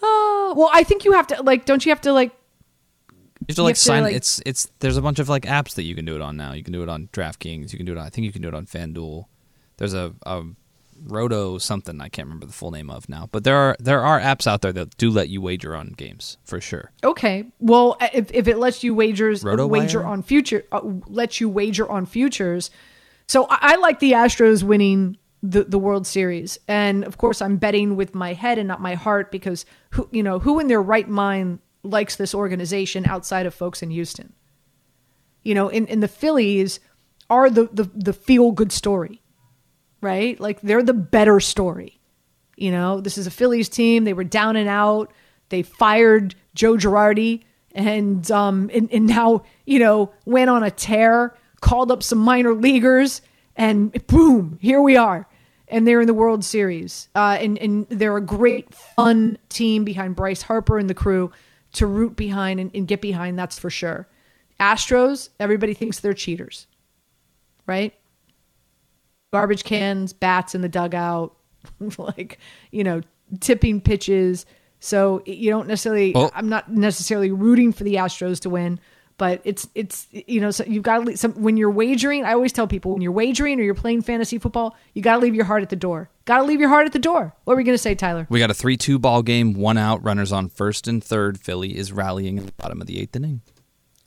[0.02, 1.66] Oh, well, I think you have to like.
[1.66, 2.32] Don't you have to like?
[3.12, 4.04] You have to like have to, sign.
[4.04, 4.70] like- it's it's.
[4.80, 6.54] There's a bunch of like apps that you can do it on now.
[6.54, 7.72] You can do it on DraftKings.
[7.72, 7.98] You can do it.
[7.98, 9.26] on I think you can do it on FanDuel.
[9.78, 10.44] There's a, a
[11.06, 14.20] Roto something I can't remember the full name of now, but there are there are
[14.20, 16.92] apps out there that do let you wager on games for sure.
[17.04, 19.70] Okay, well, if if it lets you wagers RotoWire?
[19.70, 22.72] wager on future, uh, lets you wager on futures.
[23.28, 27.58] So I, I like the Astros winning the the World Series, and of course I'm
[27.58, 30.82] betting with my head and not my heart because who you know who in their
[30.82, 34.34] right mind likes this organization outside of folks in Houston.
[35.44, 36.80] You know, in in the Phillies
[37.30, 39.23] are the the the feel good story,
[40.04, 40.40] right?
[40.40, 42.00] Like they're the better story.
[42.56, 44.04] You know, this is a Phillies team.
[44.04, 45.12] They were down and out.
[45.50, 51.36] They fired Joe Girardi and um and, and now, you know, went on a tear,
[51.62, 53.22] called up some minor leaguers,
[53.56, 55.28] and boom, here we are.
[55.68, 57.10] And they're in the World Series.
[57.16, 61.32] Uh, and, and they're a great, fun team behind Bryce Harper and the crew
[61.74, 64.08] to root behind and, and get behind, that's for sure.
[64.60, 66.68] Astros, everybody thinks they're cheaters,
[67.66, 67.94] right?
[69.34, 71.36] Garbage cans, bats in the dugout,
[71.98, 72.38] like,
[72.72, 73.02] you know,
[73.40, 74.46] tipping pitches.
[74.80, 76.16] So you don't necessarily.
[76.16, 78.80] I'm not necessarily rooting for the Astros to win,
[79.18, 82.34] but it's, it's, you know, so you've got to leave some, when you're wagering, I
[82.34, 85.34] always tell people when you're wagering or you're playing fantasy football, you got to leave
[85.34, 86.12] your heart at the door.
[86.26, 87.34] Got to leave your heart at the door.
[87.46, 88.28] What were we going to say, Tyler?
[88.30, 91.40] We got a three-two ball game, one out, runners on first and third.
[91.40, 93.42] Philly is rallying in the bottom of the eighth inning.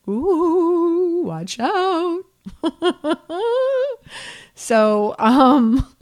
[0.09, 2.23] Ooh, watch out.
[4.57, 5.87] so, um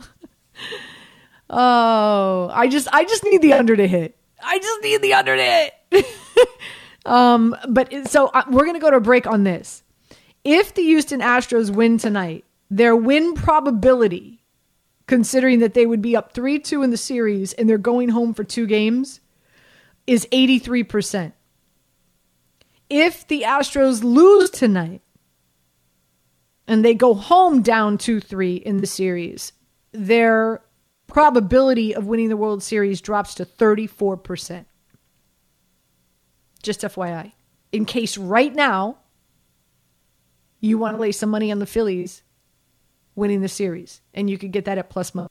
[1.51, 4.17] Oh, I just I just need the under to hit.
[4.43, 6.07] I just need the under to hit.
[7.07, 9.83] um but so uh, we're going to go to a break on this.
[10.43, 14.43] If the Houston Astros win tonight, their win probability
[15.07, 18.43] considering that they would be up 3-2 in the series and they're going home for
[18.43, 19.21] two games
[20.07, 21.33] is 83%.
[22.91, 25.03] If the Astros lose tonight
[26.67, 29.53] and they go home down 2 3 in the series,
[29.93, 30.63] their
[31.07, 34.65] probability of winning the World Series drops to 34%.
[36.63, 37.33] Just FYI.
[37.73, 38.99] In case right now
[40.61, 42.23] you want to lay some money on the Phillies
[43.15, 45.29] winning the series, and you could get that at plus money.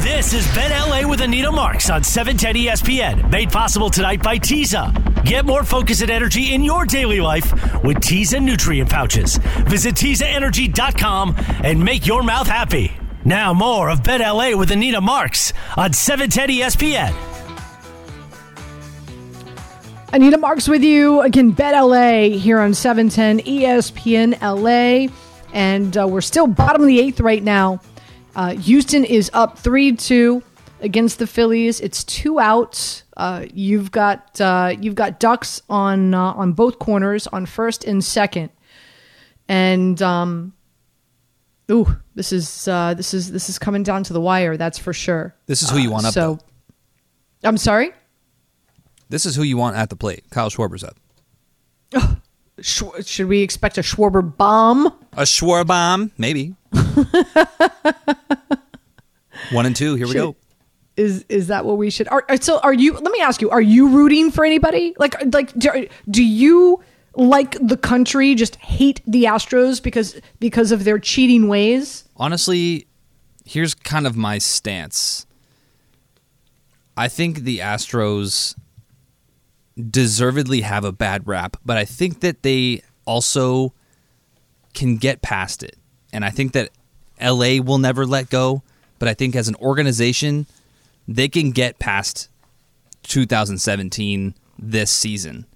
[0.00, 4.38] This is Bet LA with Anita Marks on E 710 ESPN, made possible tonight by
[4.38, 5.15] Tiza.
[5.26, 7.50] Get more focus and energy in your daily life
[7.82, 9.38] with Tiza nutrient pouches.
[9.66, 11.34] Visit TizaEnergy.com
[11.64, 12.92] and make your mouth happy.
[13.24, 17.12] Now more of Bet LA with Anita Marks on E 710 ESPN.
[20.12, 21.50] Anita Marks with you again.
[21.50, 25.12] Bet LA here on 710 ESPN LA,
[25.52, 27.80] and uh, we're still bottom of the eighth right now.
[28.36, 30.44] Uh, Houston is up three two
[30.80, 31.80] against the Phillies.
[31.80, 33.02] It's two outs.
[33.16, 38.04] Uh, you've got uh, you've got Ducks on uh, on both corners on first and
[38.04, 38.50] second,
[39.48, 40.52] and um,
[41.70, 44.56] ooh, this is uh, this is this is coming down to the wire.
[44.56, 45.34] That's for sure.
[45.46, 46.12] This is who you want up.
[46.12, 46.38] So,
[47.40, 47.48] though.
[47.48, 47.92] I'm sorry.
[49.08, 50.24] This is who you want at the plate.
[50.30, 50.96] Kyle Schwarber's up.
[52.60, 54.86] Sh- should we expect a Schwarber bomb?
[55.12, 56.54] A Schwarber Schwarbomb, maybe.
[59.52, 59.94] One and two.
[59.94, 60.36] Here we go.
[60.96, 62.08] Is is that what we should?
[62.08, 62.94] Are, are- so are you?
[62.94, 64.94] Let me ask you: Are you rooting for anybody?
[64.98, 66.82] Like uh, like do, uh, do you
[67.14, 72.04] like the country just hate the Astros because because of their cheating ways?
[72.16, 72.86] Honestly,
[73.44, 75.26] here's kind of my stance.
[76.96, 78.54] I think the Astros
[79.90, 83.74] deservedly have a bad rap, but I think that they also
[84.72, 85.76] can get past it.
[86.12, 86.70] And I think that
[87.20, 88.62] LA will never let go,
[88.98, 90.46] but I think as an organization,
[91.08, 92.28] they can get past
[93.04, 95.46] 2017 this season.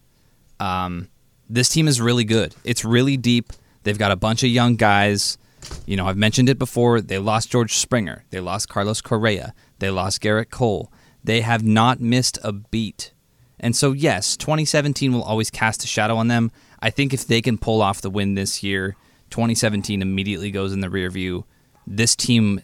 [0.59, 1.09] Um,
[1.49, 2.55] this team is really good.
[2.65, 3.53] It's really deep.
[3.83, 5.39] They've got a bunch of young guys.
[5.87, 7.01] You know, I've mentioned it before.
[7.01, 8.25] They lost George Springer.
[8.31, 9.55] They lost Carlos Correa.
[9.79, 10.93] They lost Gerrit Cole.
[11.25, 13.13] They have not missed a beat.
[13.59, 16.51] And so, yes, 2017 will always cast a shadow on them.
[16.81, 18.97] I think if they can pull off the win this year,
[19.31, 21.45] 2017 immediately goes in the rear view.
[21.87, 22.63] This team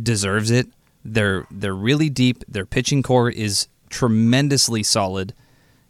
[0.00, 0.68] deserves it.
[1.04, 2.44] They're they're really deep.
[2.48, 5.34] Their pitching core is tremendously solid.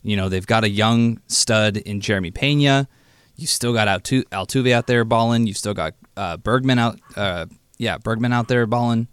[0.03, 2.89] You know, they've got a young stud in Jeremy Pena.
[3.37, 5.47] You still got Altu- Altuve out there balling.
[5.47, 6.99] You've still got uh, Bergman out.
[7.17, 7.47] Uh,
[7.79, 9.09] yeah, Bergman out there balling.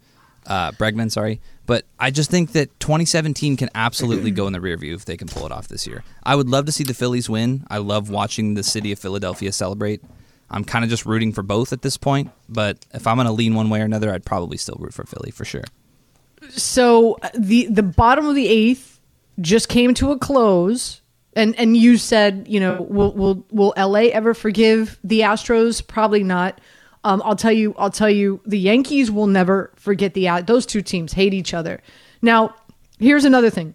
[0.46, 1.40] Uh, Bregman, sorry.
[1.66, 5.18] But I just think that 2017 can absolutely go in the rear view if they
[5.18, 6.02] can pull it off this year.
[6.22, 7.66] I would love to see the Phillies win.
[7.70, 10.02] I love watching the city of Philadelphia celebrate.
[10.50, 12.30] I'm kind of just rooting for both at this point.
[12.48, 15.04] But if I'm going to lean one way or another, I'd probably still root for
[15.04, 15.64] Philly for sure.
[16.50, 19.00] So uh, the the bottom of the eighth
[19.40, 21.00] just came to a close,
[21.34, 25.86] and and you said, you know, will will will LA ever forgive the Astros?
[25.86, 26.60] Probably not.
[27.04, 30.82] Um, I'll tell you, I'll tell you, the Yankees will never forget the those two
[30.82, 31.80] teams hate each other.
[32.20, 32.54] Now,
[32.98, 33.74] here's another thing.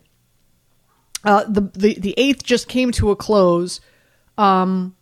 [1.23, 3.79] Uh, the, the the eighth just came to a close.
[4.37, 4.95] Um,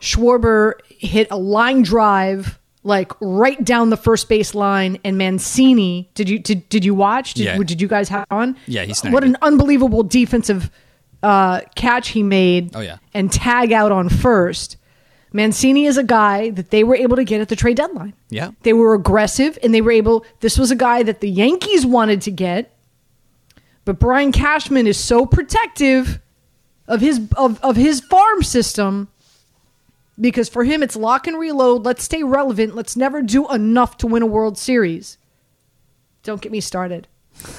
[0.00, 6.08] Schwarber hit a line drive like right down the first base line, and Mancini.
[6.14, 7.34] Did you did, did you watch?
[7.34, 7.58] Did, Yeah.
[7.58, 8.56] did you guys have on?
[8.66, 10.70] Yeah, he's What an unbelievable defensive
[11.22, 12.74] uh, catch he made.
[12.76, 12.98] Oh, yeah.
[13.12, 14.76] and tag out on first.
[15.32, 18.14] Mancini is a guy that they were able to get at the trade deadline.
[18.30, 18.52] Yeah.
[18.62, 22.22] They were aggressive and they were able this was a guy that the Yankees wanted
[22.22, 22.72] to get.
[23.84, 26.20] But Brian Cashman is so protective
[26.88, 29.08] of his of, of his farm system
[30.20, 34.06] because for him it's lock and reload, let's stay relevant, let's never do enough to
[34.06, 35.18] win a World Series.
[36.22, 37.06] Don't get me started.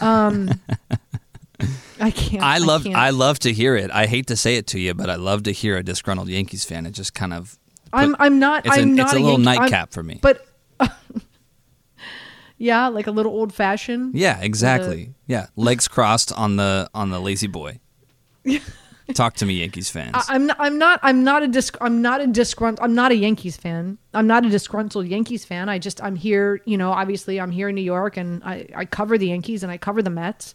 [0.01, 0.49] Um
[1.99, 2.43] I can't.
[2.43, 2.95] I love can't.
[2.95, 3.89] I, love to hear it.
[3.89, 6.63] I hate to say it to you, but I love to hear a disgruntled Yankees
[6.63, 6.85] fan.
[6.85, 7.57] It just kind of
[7.91, 10.19] I'm I'm not it's a- I'm it's not a little Yankee- I'm- nightcap for me.
[10.21, 10.45] But
[12.57, 14.15] yeah, like a little old fashioned.
[14.15, 15.13] Yeah, exactly.
[15.25, 17.79] yeah, legs crossed on the on the lazy boy.
[19.13, 20.11] Talk to me, Yankees fans.
[20.15, 23.11] I- I'm not, I'm not I'm not a dis- I'm not a disgruntled I'm not
[23.11, 23.97] a Yankees fan.
[24.13, 25.69] I'm not a disgruntled Yankees fan.
[25.69, 28.85] I just I'm here, you know, obviously I'm here in New York and I, I
[28.85, 30.53] cover the Yankees and I cover the Mets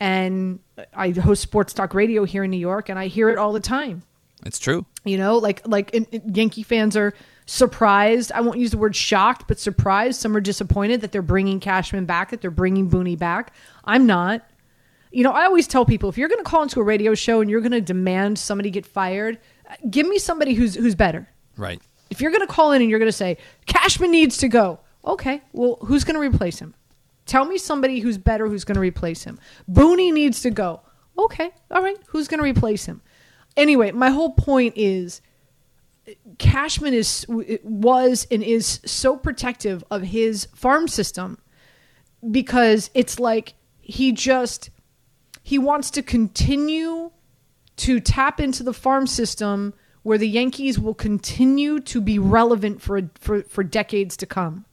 [0.00, 0.58] and
[0.94, 3.60] I host sports talk radio here in New York and I hear it all the
[3.60, 4.02] time.
[4.46, 4.86] it's true.
[5.04, 7.12] You know, like like in, in- Yankee fans are
[7.46, 8.32] surprised.
[8.32, 10.20] I won't use the word shocked, but surprised.
[10.20, 13.52] Some are disappointed that they're bringing Cashman back, that they're bringing Booney back.
[13.84, 14.46] I'm not.
[15.12, 17.40] You know, I always tell people if you're going to call into a radio show
[17.40, 19.38] and you're going to demand somebody get fired,
[19.90, 21.28] give me somebody who's who's better.
[21.56, 21.80] Right.
[22.10, 24.80] If you're going to call in and you're going to say Cashman needs to go,
[25.04, 26.74] okay, well, who's going to replace him?
[27.26, 29.38] Tell me somebody who's better who's going to replace him.
[29.70, 30.80] Booney needs to go.
[31.18, 33.02] Okay, all right, who's going to replace him?
[33.56, 35.20] Anyway, my whole point is
[36.38, 41.38] Cashman is was and is so protective of his farm system
[42.30, 44.70] because it's like he just
[45.42, 47.10] he wants to continue
[47.76, 53.02] to tap into the farm system where the Yankees will continue to be relevant for
[53.18, 54.64] for, for decades to come.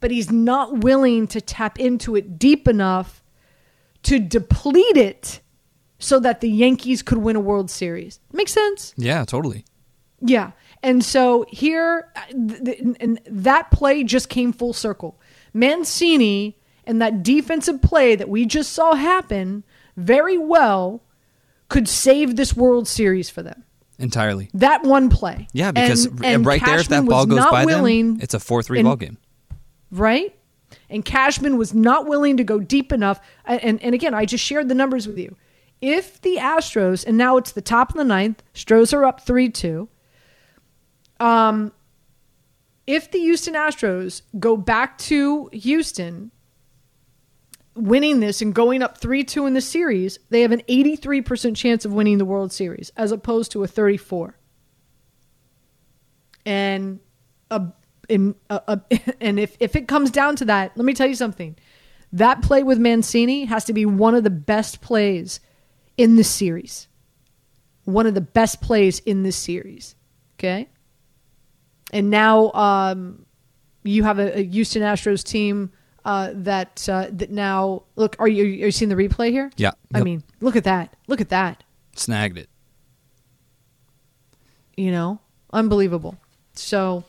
[0.00, 3.22] But he's not willing to tap into it deep enough
[4.04, 5.40] to deplete it
[5.98, 8.18] so that the Yankees could win a World Series.
[8.32, 8.94] Makes sense?
[8.96, 9.64] Yeah, totally.
[10.22, 10.52] Yeah.
[10.82, 15.20] And so here, th- th- and that play just came full circle.
[15.52, 19.64] Mancini and that defensive play that we just saw happen
[19.96, 21.02] very well
[21.68, 23.64] could save this World Series for them.
[23.98, 24.48] Entirely.
[24.54, 25.46] That one play.
[25.52, 28.40] Yeah, because And- and right there, if that ball goes by willing, them, it's a
[28.40, 29.18] four-three ball game.
[29.90, 30.34] right?
[30.88, 33.20] And Cashman was not willing to go deep enough.
[33.44, 35.36] And, and, and again, I just shared the numbers with you.
[35.80, 39.48] If the Astros, and now it's the top of the ninth, Stros are up 3
[39.50, 39.88] 2.
[41.18, 41.72] Um,
[42.86, 46.30] if the Houston Astros go back to Houston,
[47.80, 51.84] winning this and going up 3 2 in the series, they have an 83% chance
[51.84, 54.36] of winning the World Series as opposed to a 34
[56.46, 57.00] and
[57.50, 57.62] a,
[58.08, 58.80] in, a, a,
[59.20, 61.56] and if, if it comes down to that, let me tell you something.
[62.12, 65.40] That play with Mancini has to be one of the best plays
[65.96, 66.88] in this series.
[67.84, 69.94] One of the best plays in this series.
[70.38, 70.68] Okay.
[71.92, 73.26] And now um,
[73.84, 75.70] you have a, a Houston Astros team
[76.04, 78.16] uh, that uh, that now look.
[78.18, 79.50] Are you are you seeing the replay here?
[79.56, 79.72] Yeah.
[79.94, 80.04] I Yep.
[80.04, 80.94] mean, look at that.
[81.08, 81.62] Look at that.
[81.96, 82.48] Snagged it.
[84.76, 85.18] you know
[85.52, 86.16] unbelievable
[86.54, 87.04] so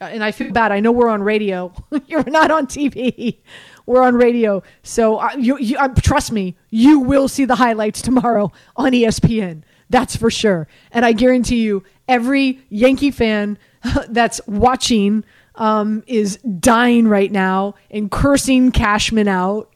[0.00, 1.72] uh, and i feel bad i know we're on radio
[2.06, 3.38] you're not on tv
[3.86, 8.00] we're on radio so uh, you, you uh, trust me you will see the highlights
[8.00, 13.58] tomorrow on espn that's for sure and i guarantee you every yankee fan
[14.08, 15.24] that's watching
[15.56, 19.70] um, is dying right now and cursing cashman out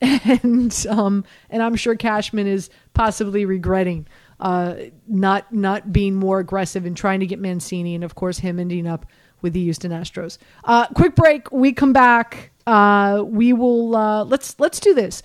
[0.00, 4.06] and um, and I'm sure Cashman is possibly regretting
[4.40, 4.74] uh,
[5.06, 8.86] not not being more aggressive and trying to get Mancini, and of course him ending
[8.86, 9.04] up
[9.42, 10.38] with the Houston Astros.
[10.64, 11.52] Uh, quick break.
[11.52, 12.50] We come back.
[12.66, 15.22] Uh, we will uh, let's let's do this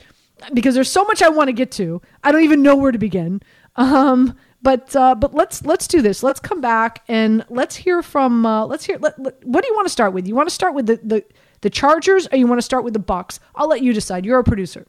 [0.53, 2.01] because there's so much I want to get to.
[2.23, 3.41] I don't even know where to begin.
[3.77, 4.35] Um,
[4.65, 6.23] but uh, but let's let's do this.
[6.23, 8.97] Let's come back and let's hear from uh, let's hear.
[8.99, 10.27] Let, let, what do you want to start with?
[10.27, 11.23] You want to start with the, the
[11.61, 13.37] the Chargers, or you want to start with the Bucs?
[13.53, 14.25] I'll let you decide.
[14.25, 14.87] You're a producer.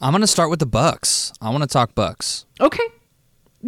[0.00, 1.32] I'm going to start with the Bucs.
[1.42, 2.44] I want to talk Bucs.
[2.60, 2.86] Okay.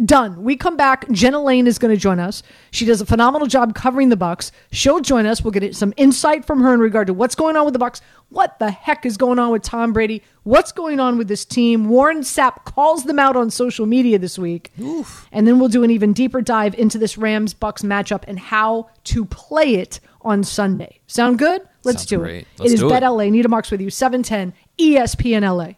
[0.05, 0.43] Done.
[0.43, 1.07] We come back.
[1.11, 2.41] Jenna Laine is going to join us.
[2.71, 4.49] She does a phenomenal job covering the Bucs.
[4.71, 5.43] She'll join us.
[5.43, 8.01] We'll get some insight from her in regard to what's going on with the Bucs.
[8.29, 10.23] What the heck is going on with Tom Brady?
[10.41, 11.89] What's going on with this team?
[11.89, 14.71] Warren Sapp calls them out on social media this week.
[14.79, 15.27] Oof.
[15.31, 18.89] And then we'll do an even deeper dive into this Rams Bucs matchup and how
[19.03, 21.01] to play it on Sunday.
[21.05, 21.61] Sound good?
[21.83, 22.41] Let's Sounds do great.
[22.41, 22.47] it.
[22.57, 23.09] Let's it is Bet it.
[23.09, 23.25] LA.
[23.25, 23.91] Nita Marks with you.
[23.91, 25.73] 710 ESPN LA.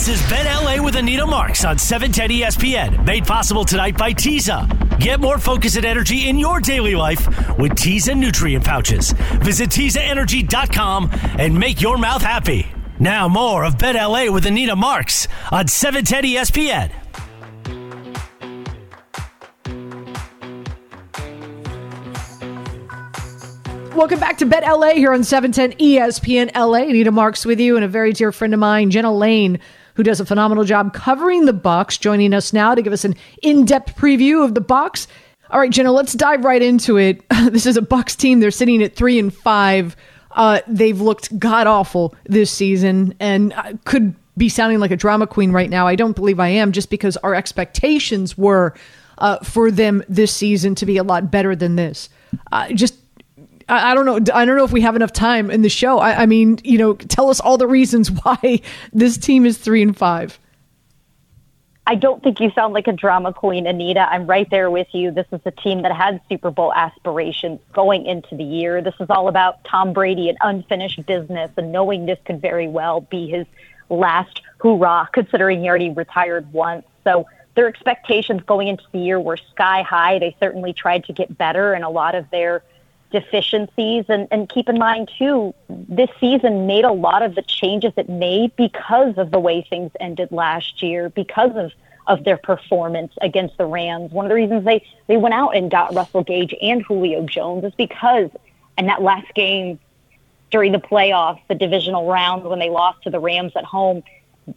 [0.00, 4.14] This is Bet LA with Anita Marks on E 710 ESPN, made possible tonight by
[4.14, 4.66] Tiza.
[4.98, 7.26] Get more focus and energy in your daily life
[7.58, 9.12] with Tiza nutrient pouches.
[9.42, 12.66] Visit TizaEnergy.com and make your mouth happy.
[12.98, 16.90] Now more of Bet LA with Anita Marks on E 710 ESPN.
[23.94, 26.88] Welcome back to Bet LA here on 710 ESPN LA.
[26.88, 29.60] Anita Marks with you and a very dear friend of mine, Jenna Laine,
[29.94, 33.14] who does a phenomenal job covering the Bucs, joining us now to give us an
[33.42, 35.06] in-depth preview of the Bucs.
[35.50, 37.22] All right, Jenna, let's dive right into it.
[37.50, 38.40] This is a Bucs team.
[38.40, 39.96] They're sitting at three and five.
[40.30, 45.50] Uh, they've looked god awful this season, and could be sounding like a drama queen
[45.50, 45.86] right now.
[45.86, 48.74] I don't believe I am, just because our expectations were
[49.18, 52.08] uh, for them this season to be a lot better than this.
[52.52, 52.94] Uh, just
[53.70, 54.16] I, I don't know.
[54.34, 55.98] I don't know if we have enough time in the show.
[55.98, 58.60] I, I mean, you know, tell us all the reasons why
[58.92, 60.38] this team is three and five.
[61.86, 64.00] I don't think you sound like a drama queen, Anita.
[64.00, 65.10] I'm right there with you.
[65.10, 68.80] This is a team that had Super Bowl aspirations going into the year.
[68.80, 73.00] This is all about Tom Brady and unfinished business and knowing this could very well
[73.00, 73.44] be his
[73.88, 76.86] last hoorah, considering he already retired once.
[77.02, 80.20] So their expectations going into the year were sky high.
[80.20, 82.62] They certainly tried to get better, and a lot of their
[83.10, 84.04] deficiencies.
[84.08, 88.08] And, and keep in mind, too, this season made a lot of the changes it
[88.08, 91.72] made because of the way things ended last year, because of,
[92.06, 94.12] of their performance against the Rams.
[94.12, 97.64] One of the reasons they, they went out and got Russell Gage and Julio Jones
[97.64, 98.30] is because
[98.78, 99.78] in that last game
[100.50, 104.02] during the playoffs, the divisional round, when they lost to the Rams at home,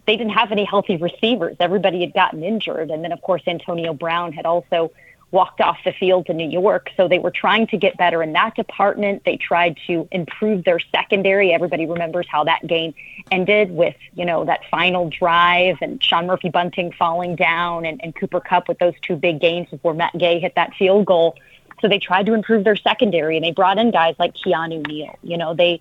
[0.06, 1.56] they didn't have any healthy receivers.
[1.60, 2.90] Everybody had gotten injured.
[2.90, 4.90] And then, of course, Antonio Brown had also
[5.30, 6.90] walked off the field to New York.
[6.96, 9.24] So they were trying to get better in that department.
[9.24, 11.52] They tried to improve their secondary.
[11.52, 12.94] Everybody remembers how that game
[13.30, 18.14] ended with, you know, that final drive and Sean Murphy Bunting falling down and, and
[18.14, 21.36] Cooper Kupp with those two big games before Matt Gay hit that field goal.
[21.80, 25.18] So they tried to improve their secondary and they brought in guys like Keanu Neal.
[25.22, 25.80] You know, they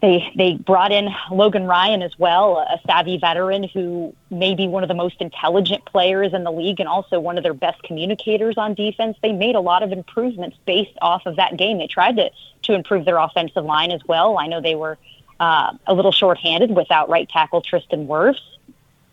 [0.00, 4.82] they they brought in Logan Ryan as well, a savvy veteran who may be one
[4.82, 8.56] of the most intelligent players in the league and also one of their best communicators
[8.56, 9.18] on defense.
[9.22, 11.78] They made a lot of improvements based off of that game.
[11.78, 12.30] They tried to
[12.62, 14.38] to improve their offensive line as well.
[14.38, 14.96] I know they were
[15.38, 18.40] uh, a little shorthanded without right tackle Tristan Wirfs.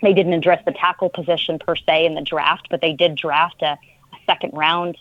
[0.01, 3.61] They didn't address the tackle position per se in the draft, but they did draft
[3.61, 3.71] a,
[4.13, 4.97] a second round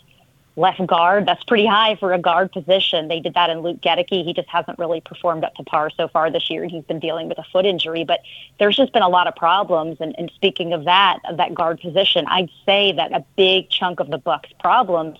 [0.57, 1.27] left guard.
[1.27, 3.07] That's pretty high for a guard position.
[3.07, 4.25] They did that in Luke Goedeke.
[4.25, 6.65] He just hasn't really performed up to par so far this year.
[6.65, 8.21] He's been dealing with a foot injury, but
[8.59, 9.97] there's just been a lot of problems.
[10.01, 13.99] And, and speaking of that, of that guard position, I'd say that a big chunk
[13.99, 15.19] of the Bucs' problems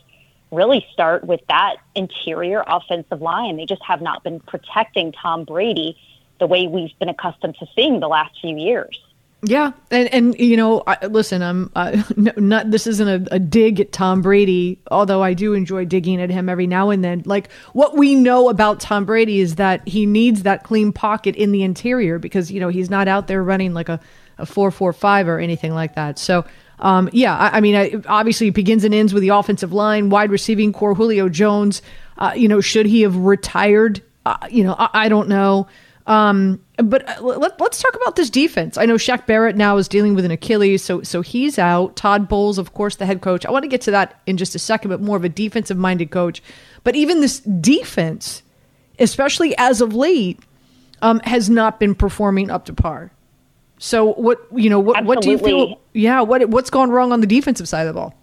[0.52, 3.58] really start with that interior offensive line.
[3.58, 5.98] They just have not been protecting Tom Brady
[6.40, 9.00] the way we've been accustomed to seeing the last few years.
[9.44, 12.72] Yeah, and and you know, I, listen, I'm uh, no, not.
[12.72, 16.50] This isn't a, a dig at Tom Brady, although I do enjoy digging at him
[16.50, 17.22] every now and then.
[17.26, 21.52] Like what we know about Tom Brady is that he needs that clean pocket in
[21.52, 24.00] the interior because you know he's not out there running like a
[24.40, 26.20] a four four five or anything like that.
[26.20, 26.46] So.
[26.80, 30.12] Um, yeah, I, I mean, I, obviously, it begins and ends with the offensive line,
[30.12, 30.94] wide receiving core.
[30.94, 31.82] Julio Jones,
[32.20, 34.04] uh, you know, should he have retired?
[34.28, 35.66] Uh, you know, I, I don't know.
[36.08, 38.78] Um, but uh, let, us talk about this defense.
[38.78, 41.98] I know Shaq Barrett now is dealing with an Achilles, so so he's out.
[41.98, 43.46] Todd Bowles, of course, the head coach.
[43.46, 45.78] I want to get to that in just a second, but more of a defensive
[45.78, 46.42] minded coach.
[46.86, 48.42] But even this defense,
[48.98, 50.40] especially as of late,
[51.02, 53.12] um, has not been performing up to par.
[53.78, 55.80] So what you know what what do you feel?
[55.92, 58.16] Yeah, what what's gone wrong on the defensive side of the ball?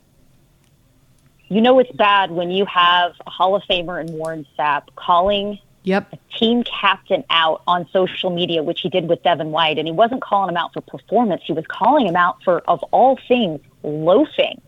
[1.49, 5.59] You know it's bad when you have a Hall of Famer in Warren Sapp calling
[5.85, 6.18] Yep.
[6.39, 10.22] team captain out on social media, which he did with Devin White, and he wasn't
[10.22, 11.43] calling him out for performance.
[11.45, 14.62] He was calling him out for, of all things, loafing.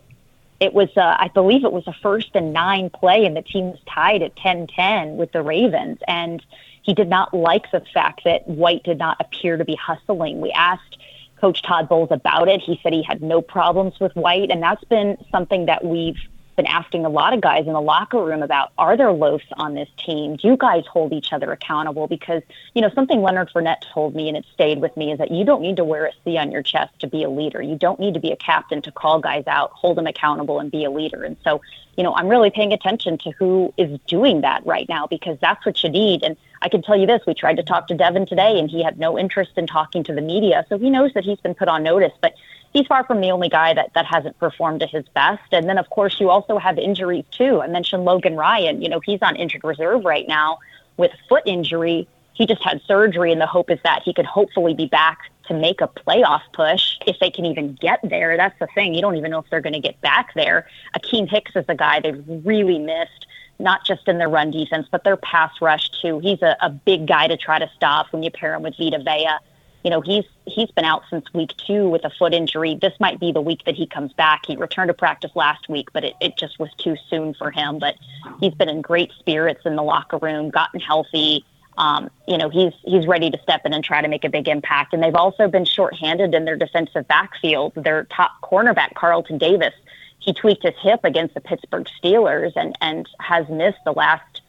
[0.59, 3.71] It was, uh, I believe, it was a first and nine play, and the team
[3.71, 6.43] was tied at 10-10 with the Ravens, and
[6.83, 10.39] he did not like the fact that White did not appear to be hustling.
[10.39, 10.99] We asked
[11.41, 12.61] Coach Todd Bowles about it.
[12.61, 16.17] He said he had no problems with White, and that's been something that we've
[16.57, 19.75] been asking a lot of guys in the locker room about are there loafs on
[19.75, 20.35] this team?
[20.35, 22.07] Do you guys hold each other accountable?
[22.07, 22.41] Because,
[22.73, 25.45] you know, something Leonard Fournette told me and it stayed with me is that you
[25.45, 27.61] don't need to wear a C on your chest to be a leader.
[27.61, 30.71] You don't need to be a captain to call guys out, hold them accountable, and
[30.71, 31.23] be a leader.
[31.23, 31.61] And so,
[31.95, 35.63] you know, I'm really paying attention to who is doing that right now because that's
[35.63, 36.23] what you need.
[36.23, 38.83] And I can tell you this we tried to talk to Devin today and he
[38.83, 40.65] had no interest in talking to the media.
[40.69, 42.13] So he knows that he's been put on notice.
[42.19, 42.33] But
[42.77, 45.51] he's far from the only guy that, that hasn't performed to his best.
[45.51, 47.61] And then, of course, you also have injuries too.
[47.61, 48.81] I mentioned Logan Ryan.
[48.81, 50.59] You know, he's on injured reserve right now
[50.97, 52.07] with foot injury.
[52.33, 55.17] He just had surgery, and the hope is that he could hopefully be back
[55.47, 58.37] to make a playoff push if they can even get there.
[58.37, 58.93] That's the thing.
[58.93, 60.67] You don't even know if they're going to get back there.
[60.95, 63.25] Akiem Hicks is a guy they've really missed,
[63.57, 66.19] not just in their run defense, but their pass rush too.
[66.19, 68.99] He's a, a big guy to try to stop when you pair him with Vita
[68.99, 69.39] Vea
[69.83, 72.75] you know, he's he's been out since week two with a foot injury.
[72.75, 74.45] This might be the week that he comes back.
[74.45, 77.79] He returned to practice last week, but it, it just was too soon for him.
[77.79, 77.95] But
[78.39, 81.45] he's been in great spirits in the locker room, gotten healthy.
[81.77, 84.47] Um, you know, he's he's ready to step in and try to make a big
[84.47, 84.93] impact.
[84.93, 87.73] And they've also been shorthanded in their defensive backfield.
[87.75, 89.73] Their top cornerback, Carlton Davis,
[90.19, 94.41] he tweaked his hip against the Pittsburgh Steelers and and has missed the last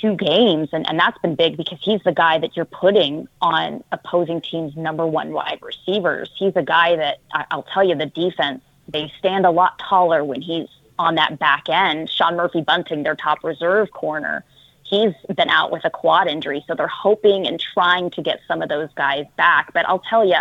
[0.00, 3.84] two games, and, and that's been big because he's the guy that you're putting on
[3.92, 6.30] opposing teams' number one wide receivers.
[6.36, 10.24] He's a guy that I, I'll tell you, the defense they stand a lot taller
[10.24, 12.10] when he's on that back end.
[12.10, 14.44] Sean Murphy Bunting, their top reserve corner,
[14.82, 18.60] he's been out with a quad injury, so they're hoping and trying to get some
[18.62, 19.72] of those guys back.
[19.72, 20.36] But I'll tell you,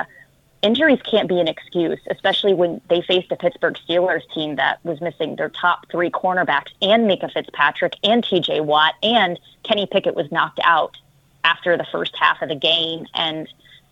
[0.61, 5.01] injuries can't be an excuse, especially when they faced a Pittsburgh Steelers team that was
[5.01, 10.31] missing their top three cornerbacks and Minkah Fitzpatrick and TJ Watt and Kenny Pickett was
[10.31, 10.97] knocked out
[11.43, 13.47] after the first half of the game and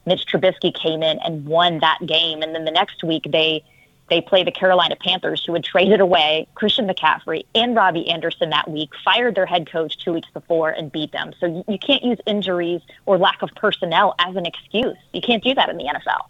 [0.06, 2.42] Mitch Trubisky came in and won that game.
[2.42, 3.64] And then the next week they
[4.10, 8.70] they play the Carolina Panthers, who had traded away Christian McCaffrey and Robbie Anderson that
[8.72, 11.34] week, fired their head coach two weeks before, and beat them.
[11.42, 14.96] So you, you can't use injuries or lack of personnel as an excuse.
[15.12, 16.28] You can't do that in the NFL.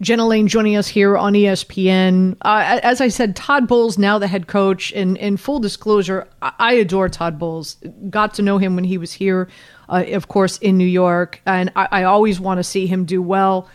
[0.00, 2.36] Jenna Laine joining us here on ESPN.
[2.42, 4.92] Uh, as I said, Todd Bowles, now the head coach.
[4.92, 7.76] And in full disclosure, I adore Todd Bowles.
[8.10, 9.48] Got to know him when he was here,
[9.88, 11.40] uh, of course, in New York.
[11.46, 13.70] And I, I always want to see him do well.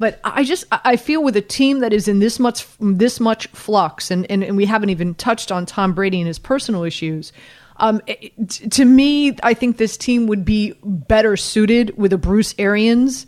[0.00, 3.46] But I just I feel with a team that is in this much this much
[3.48, 7.32] flux, and, and, and we haven't even touched on Tom Brady and his personal issues.
[7.76, 8.32] Um, it,
[8.72, 13.26] to me, I think this team would be better suited with a Bruce Arians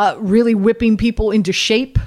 [0.00, 1.98] uh, really whipping people into shape.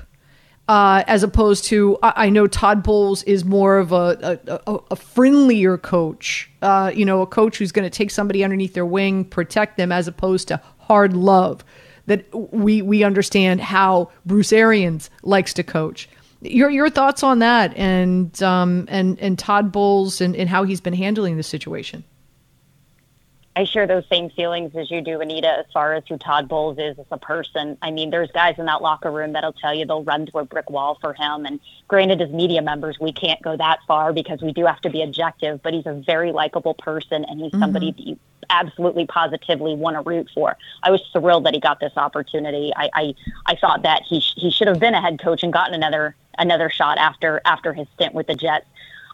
[0.67, 4.95] Uh, as opposed to, I, I, know Todd Bowles is more of a, a, a
[4.95, 9.25] friendlier coach, uh, you know, a coach who's going to take somebody underneath their wing,
[9.25, 11.65] protect them, as opposed to hard love.
[12.05, 16.07] That we we understand how Bruce Arians likes to coach.
[16.41, 20.81] Your your thoughts on that, and um, and and Todd Bowles and, and how he's
[20.81, 22.05] been handling the situation.
[23.55, 26.77] I share those same feelings as you do, Anita, as far as who Todd Bowles
[26.79, 27.77] is as a person.
[27.81, 30.45] I mean, there's guys in that locker room that'll tell you they'll run to a
[30.45, 31.45] brick wall for him.
[31.45, 34.89] And granted, as media members, we can't go that far because we do have to
[34.89, 37.61] be objective, but he's a very likable person and he's mm-hmm.
[37.61, 40.57] somebody that you absolutely positively want to root for.
[40.81, 42.73] I was thrilled that he got this opportunity.
[42.75, 45.75] I, I, I thought that he, he should have been a head coach and gotten
[45.75, 48.65] another another shot after after his stint with the Jets.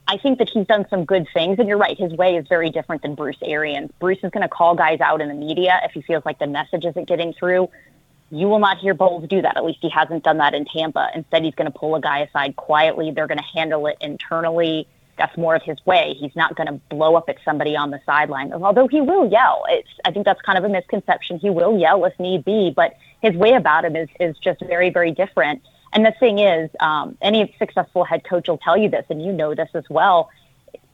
[0.10, 1.60] I think that he's done some good things.
[1.60, 3.92] And you're right, his way is very different than Bruce Arians.
[4.00, 6.48] Bruce is going to call guys out in the media if he feels like the
[6.48, 7.70] message isn't getting through.
[8.32, 9.56] You will not hear Bowles do that.
[9.56, 11.12] At least he hasn't done that in Tampa.
[11.14, 13.12] Instead, he's going to pull a guy aside quietly.
[13.12, 14.88] They're going to handle it internally.
[15.16, 16.16] That's more of his way.
[16.20, 18.52] He's not going to blow up at somebody on the sideline.
[18.52, 19.64] Although he will yell.
[19.70, 21.38] It's, I think that's kind of a misconception.
[21.38, 24.90] He will yell if need be, but his way about him is, is just very,
[24.90, 25.62] very different.
[25.94, 29.32] And the thing is, um, any successful head coach will tell you this, and you
[29.32, 30.30] know this as well.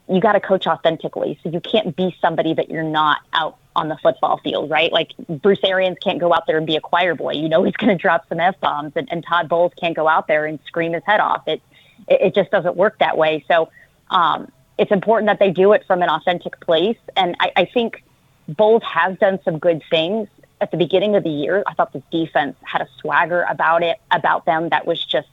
[0.07, 1.39] You got to coach authentically.
[1.43, 4.91] So you can't be somebody that you're not out on the football field, right?
[4.91, 7.33] Like Bruce Arians can't go out there and be a choir boy.
[7.33, 10.07] You know he's going to drop some f bombs, and, and Todd Bowles can't go
[10.07, 11.47] out there and scream his head off.
[11.47, 11.61] It
[12.07, 13.43] it, it just doesn't work that way.
[13.47, 13.69] So
[14.09, 16.97] um, it's important that they do it from an authentic place.
[17.15, 18.03] And I, I think
[18.47, 20.27] Bowles has done some good things
[20.65, 23.97] at the beginning of the year, I thought this defense had a swagger about it,
[24.09, 25.27] about them that was just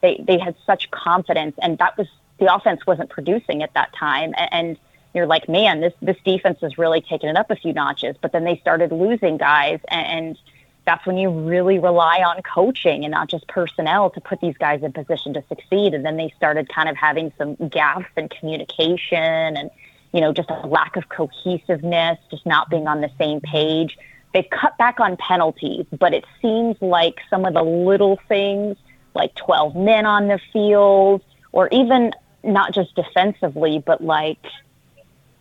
[0.00, 2.08] they they had such confidence, and that was
[2.38, 4.78] the offense wasn't producing at that time, and
[5.14, 8.16] you're like, man, this this defense has really taken it up a few notches.
[8.22, 10.38] But then they started losing guys, and, and
[10.86, 14.82] that's when you really rely on coaching and not just personnel to put these guys
[14.82, 15.92] in position to succeed.
[15.92, 19.70] And then they started kind of having some gaps in communication and
[20.14, 23.98] you know just a lack of cohesiveness, just not being on the same page.
[24.32, 28.76] They've cut back on penalties, but it seems like some of the little things,
[29.14, 31.22] like 12 men on the field,
[31.52, 32.12] or even
[32.44, 34.38] not just defensively, but like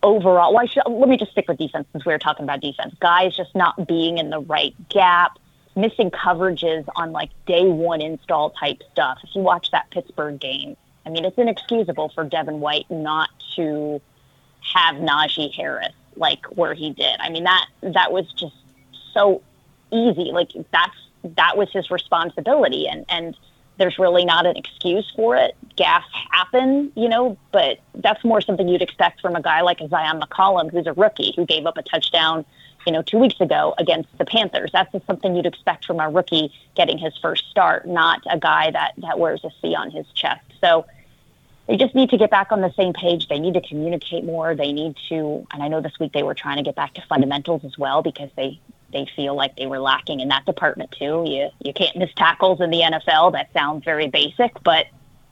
[0.02, 0.54] overall.
[0.54, 2.96] Well, should, let me just stick with defense since we were talking about defense.
[3.00, 5.38] Guys just not being in the right gap,
[5.76, 9.20] missing coverages on like day one install type stuff.
[9.24, 10.76] If you watch that Pittsburgh game,
[11.06, 14.02] I mean, it's inexcusable for Devin White not to
[14.74, 17.16] have Najee Harris like where he did.
[17.20, 18.56] I mean, that that was just
[19.14, 19.42] so
[19.92, 20.32] easy.
[20.32, 20.96] Like that's
[21.36, 23.38] that was his responsibility, and and
[23.78, 25.56] there's really not an excuse for it.
[25.78, 30.22] Gaffes happen, you know, but that's more something you'd expect from a guy like Zyon
[30.22, 32.46] McCollum, who's a rookie who gave up a touchdown,
[32.86, 34.70] you know, two weeks ago against the Panthers.
[34.74, 38.70] That's just something you'd expect from a rookie getting his first start, not a guy
[38.72, 40.44] that that wears a C on his chest.
[40.60, 40.86] So
[41.68, 43.28] they just need to get back on the same page.
[43.28, 44.56] They need to communicate more.
[44.56, 47.02] They need to, and I know this week they were trying to get back to
[47.08, 48.60] fundamentals as well because they
[48.92, 51.24] they feel like they were lacking in that department too.
[51.26, 53.34] You you can't miss tackles in the NFL.
[53.34, 54.88] That sounds very basic, but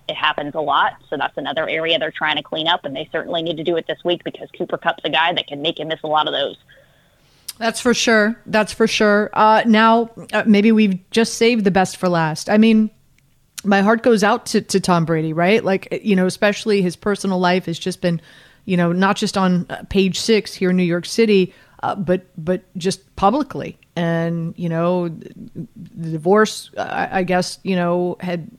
[0.07, 0.93] it happens a lot.
[1.09, 3.75] So that's another area they're trying to clean up, and they certainly need to do
[3.75, 6.27] it this week because Cooper Kupp's a guy that can make you miss a lot
[6.27, 6.57] of those.
[7.57, 8.39] That's for sure.
[8.45, 9.29] That's for sure.
[9.33, 12.49] Uh, now, uh, maybe we've just saved the best for last.
[12.49, 12.91] I mean,
[13.63, 15.63] my heart goes out to, to Tom Brady, right?
[15.63, 18.21] Like, you know, especially his personal life has just been,
[18.65, 21.53] you know, not just on uh, page six here in New York City,
[21.83, 23.77] uh, but but just publicly.
[23.95, 28.49] And you know, the divorce, I, I guess, you know, had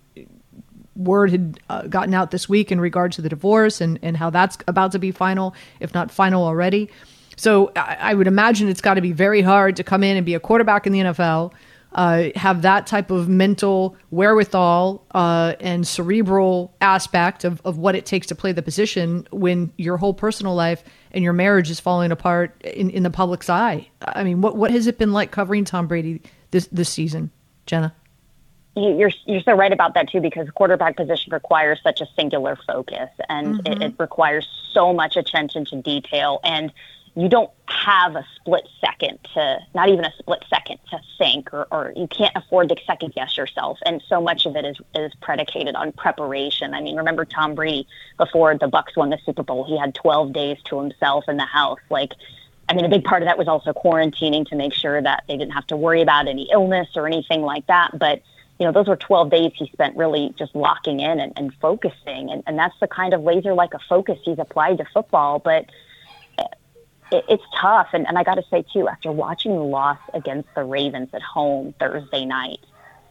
[0.97, 4.31] word had uh, gotten out this week in regard to the divorce and and how
[4.31, 6.91] that's about to be final, if not final already.
[7.37, 10.27] So I, I would imagine it's got to be very hard to come in and
[10.27, 11.53] be a quarterback in the NFL
[11.93, 18.05] uh, have that type of mental wherewithal uh, and cerebral aspect of, of what it
[18.05, 22.13] takes to play the position when your whole personal life and your marriage is falling
[22.13, 23.89] apart in, in the public's eye.
[24.03, 26.21] I mean, what what has it been like covering Tom Brady
[26.51, 27.31] this this season,
[27.67, 27.95] Jenna?
[28.77, 32.57] You're you're so right about that too because the quarterback position requires such a singular
[32.67, 33.83] focus and mm-hmm.
[33.83, 36.73] it, it requires so much attention to detail and
[37.19, 41.67] you don't have a split second to not even a split second to think or,
[41.73, 45.13] or you can't afford to second guess yourself and so much of it is is
[45.21, 47.87] predicated on preparation i mean remember tom brady
[48.19, 51.45] before the Bucs won the super bowl he had 12 days to himself in the
[51.45, 52.13] house like
[52.69, 55.37] i mean a big part of that was also quarantining to make sure that they
[55.37, 58.23] didn't have to worry about any illness or anything like that but
[58.59, 62.29] you know, those were 12 days he spent really just locking in and, and focusing.
[62.29, 65.39] And, and that's the kind of laser like a focus he's applied to football.
[65.39, 65.67] But
[67.11, 67.89] it, it's tough.
[67.93, 71.23] And, and I got to say, too, after watching the loss against the Ravens at
[71.23, 72.61] home Thursday night,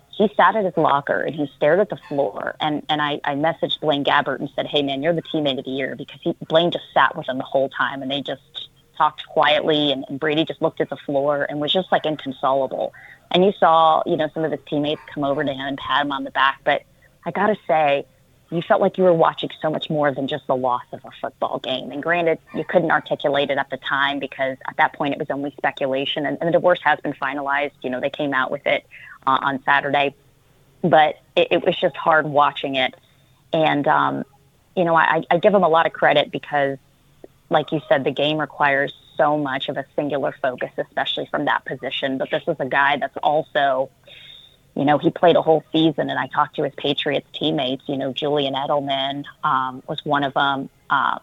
[0.10, 2.56] he sat at his locker and he stared at the floor.
[2.60, 5.66] And, and I, I messaged Blaine Gabbert and said, hey, man, you're the teammate of
[5.66, 8.70] the year because he, Blaine just sat with him the whole time and they just
[8.98, 9.92] talked quietly.
[9.92, 12.94] And, and Brady just looked at the floor and was just like inconsolable.
[13.30, 16.02] And you saw, you know, some of his teammates come over to him and pat
[16.02, 16.62] him on the back.
[16.64, 16.82] But
[17.26, 18.06] I got to say,
[18.50, 21.12] you felt like you were watching so much more than just the loss of a
[21.22, 21.92] football game.
[21.92, 25.30] And granted, you couldn't articulate it at the time because at that point it was
[25.30, 26.26] only speculation.
[26.26, 27.74] And, and the divorce has been finalized.
[27.82, 28.86] You know, they came out with it
[29.26, 30.16] uh, on Saturday,
[30.82, 32.96] but it, it was just hard watching it.
[33.52, 34.24] And, um,
[34.76, 36.78] you know, I, I give him a lot of credit because,
[37.50, 41.66] like you said, the game requires so much of a singular focus, especially from that
[41.66, 42.18] position.
[42.18, 43.90] But this is a guy that's also
[44.78, 47.84] you know, he played a whole season, and I talked to his Patriots teammates.
[47.88, 50.70] You know, Julian Edelman um, was one of them.
[50.92, 51.20] Um,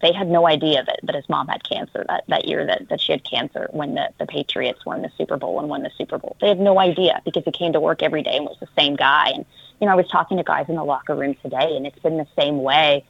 [0.00, 3.02] they had no idea that, that his mom had cancer that, that year, that, that
[3.02, 6.16] she had cancer when the, the Patriots won the Super Bowl and won the Super
[6.16, 6.36] Bowl.
[6.40, 8.96] They had no idea because he came to work every day and was the same
[8.96, 9.32] guy.
[9.34, 9.44] And,
[9.78, 12.16] you know, I was talking to guys in the locker room today, and it's been
[12.16, 13.04] the same way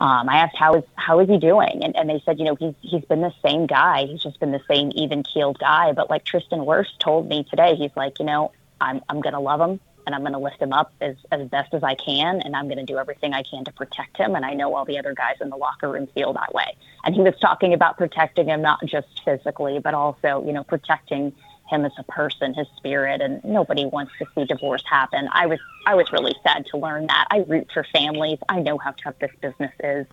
[0.00, 2.56] um, I asked how is how is he doing, and, and they said, you know,
[2.56, 4.06] he's he's been the same guy.
[4.06, 5.92] He's just been the same even keeled guy.
[5.92, 9.60] But like Tristan Wirfs told me today, he's like, you know, I'm I'm gonna love
[9.60, 12.68] him and I'm gonna lift him up as as best as I can, and I'm
[12.68, 14.34] gonna do everything I can to protect him.
[14.34, 16.76] And I know all the other guys in the locker room feel that way.
[17.04, 21.32] And he was talking about protecting him not just physically, but also, you know, protecting
[21.72, 25.28] him as a person, his spirit, and nobody wants to see divorce happen.
[25.32, 27.26] I was I was really sad to learn that.
[27.30, 28.38] I root for families.
[28.48, 30.06] I know how tough this business is,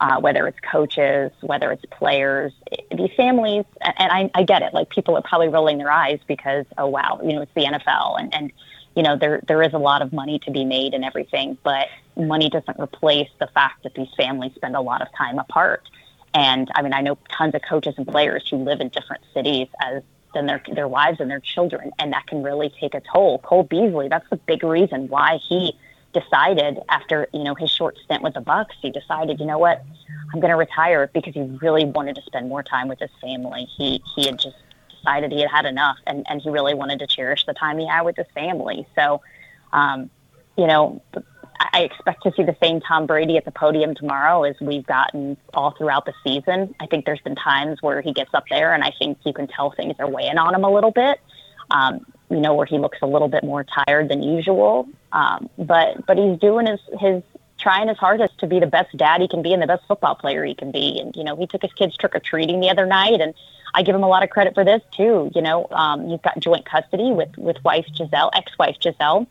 [0.00, 2.52] uh, whether it's coaches, whether it's players,
[2.90, 4.74] these families, and I, I get it.
[4.74, 8.20] Like people are probably rolling their eyes because oh wow, you know it's the NFL,
[8.20, 8.52] and and
[8.96, 11.88] you know, there there is a lot of money to be made and everything, but
[12.16, 15.88] money doesn't replace the fact that these families spend a lot of time apart.
[16.32, 19.68] And I mean, I know tons of coaches and players who live in different cities
[19.80, 20.02] as
[20.34, 23.38] than their their wives and their children, and that can really take a toll.
[23.38, 25.76] Cole Beasley, that's the big reason why he
[26.12, 29.84] decided after you know his short stint with the Bucs, he decided, you know what,
[30.32, 33.66] I'm going to retire because he really wanted to spend more time with his family.
[33.76, 34.56] He he had just
[34.90, 37.86] decided he had had enough, and and he really wanted to cherish the time he
[37.86, 38.86] had with his family.
[38.94, 39.20] So,
[39.72, 40.10] um,
[40.56, 41.02] you know,
[41.60, 45.36] I expect to see the same Tom Brady at the podium tomorrow as we've gotten
[45.52, 46.74] all throughout the season.
[46.80, 49.46] I think there's been times where he gets up there, and I think you can
[49.46, 51.20] tell things are weighing on him a little bit.
[51.70, 54.88] Um, you know, where he looks a little bit more tired than usual.
[55.12, 57.22] Um, but but he's doing his his
[57.58, 60.14] trying his hardest to be the best dad he can be and the best football
[60.14, 60.98] player he can be.
[61.00, 63.34] And you know, he took his kids trick or treating the other night, and
[63.74, 65.30] I give him a lot of credit for this too.
[65.34, 69.26] You know, um, he's got joint custody with with wife Gisele, ex-wife Gisele,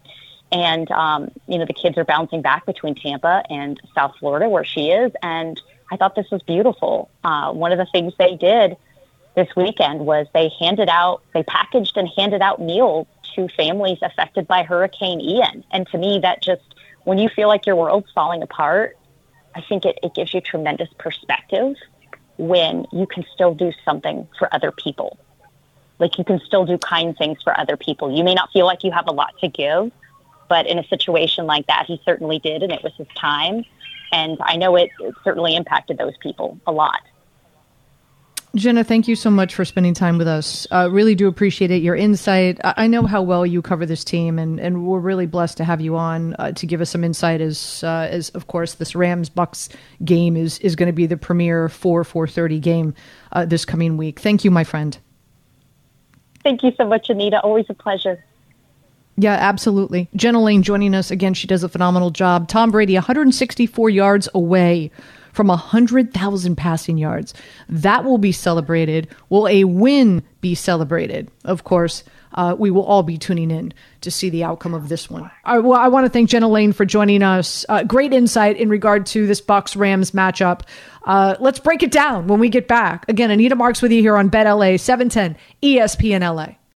[0.54, 4.64] and um, you know the kids are bouncing back between Tampa and South Florida where
[4.64, 5.60] she is, and
[5.92, 7.10] I thought this was beautiful.
[7.24, 8.78] Uh, one of the things they did
[9.36, 14.48] this weekend was they handed out, they packaged and handed out meals to families affected
[14.48, 15.64] by Hurricane Ian.
[15.72, 18.96] And to me, that just, when you feel like your world's falling apart,
[19.56, 21.76] I think it, it gives you tremendous perspective
[22.38, 25.18] when you can still do something for other people.
[26.00, 28.16] Like you can still do kind things for other people.
[28.16, 29.92] You may not feel like you have a lot to give,
[30.54, 33.66] but in a situation like that, he certainly did, and it was his time.
[34.12, 37.02] And I know it, it certainly impacted those people a lot.
[38.56, 40.68] Jenna, thank you so much for spending time with us.
[40.70, 41.82] Uh, really do appreciate it.
[41.82, 42.60] Your insight.
[42.64, 45.82] I know how well you cover this team, and, and we're really blessed to have
[45.82, 47.42] you on uh, to give us some insight.
[47.42, 49.70] As uh, as of course this Rams Bucs
[50.06, 52.94] game is is going to be the premier four four thirty game
[53.32, 54.20] uh, this coming week.
[54.20, 55.00] Thank you, my friend.
[56.44, 57.40] Thank you so much, Anita.
[57.42, 58.24] Always a pleasure.
[59.16, 60.10] Yeah, absolutely.
[60.16, 61.34] Jenna Laine joining us again.
[61.34, 62.48] She does a phenomenal job.
[62.48, 64.92] Tom Brady, 164 yards away
[65.34, 67.34] from 100,000 passing yards.
[67.68, 69.08] That will be celebrated.
[69.30, 71.30] Will a win be celebrated?
[71.44, 72.04] Of course,
[72.36, 75.30] uh, we will all be tuning in to see the outcome of this one.
[75.44, 77.66] I, well, I want to thank Jenna Laine for joining us.
[77.70, 80.62] Uh, great insight in regard to this Bucs Rams matchup.
[81.06, 83.06] Uh, let's break it down when we get back.
[83.08, 86.56] Again, Anita Marks with you here on Bet LA 710 ESPN LA.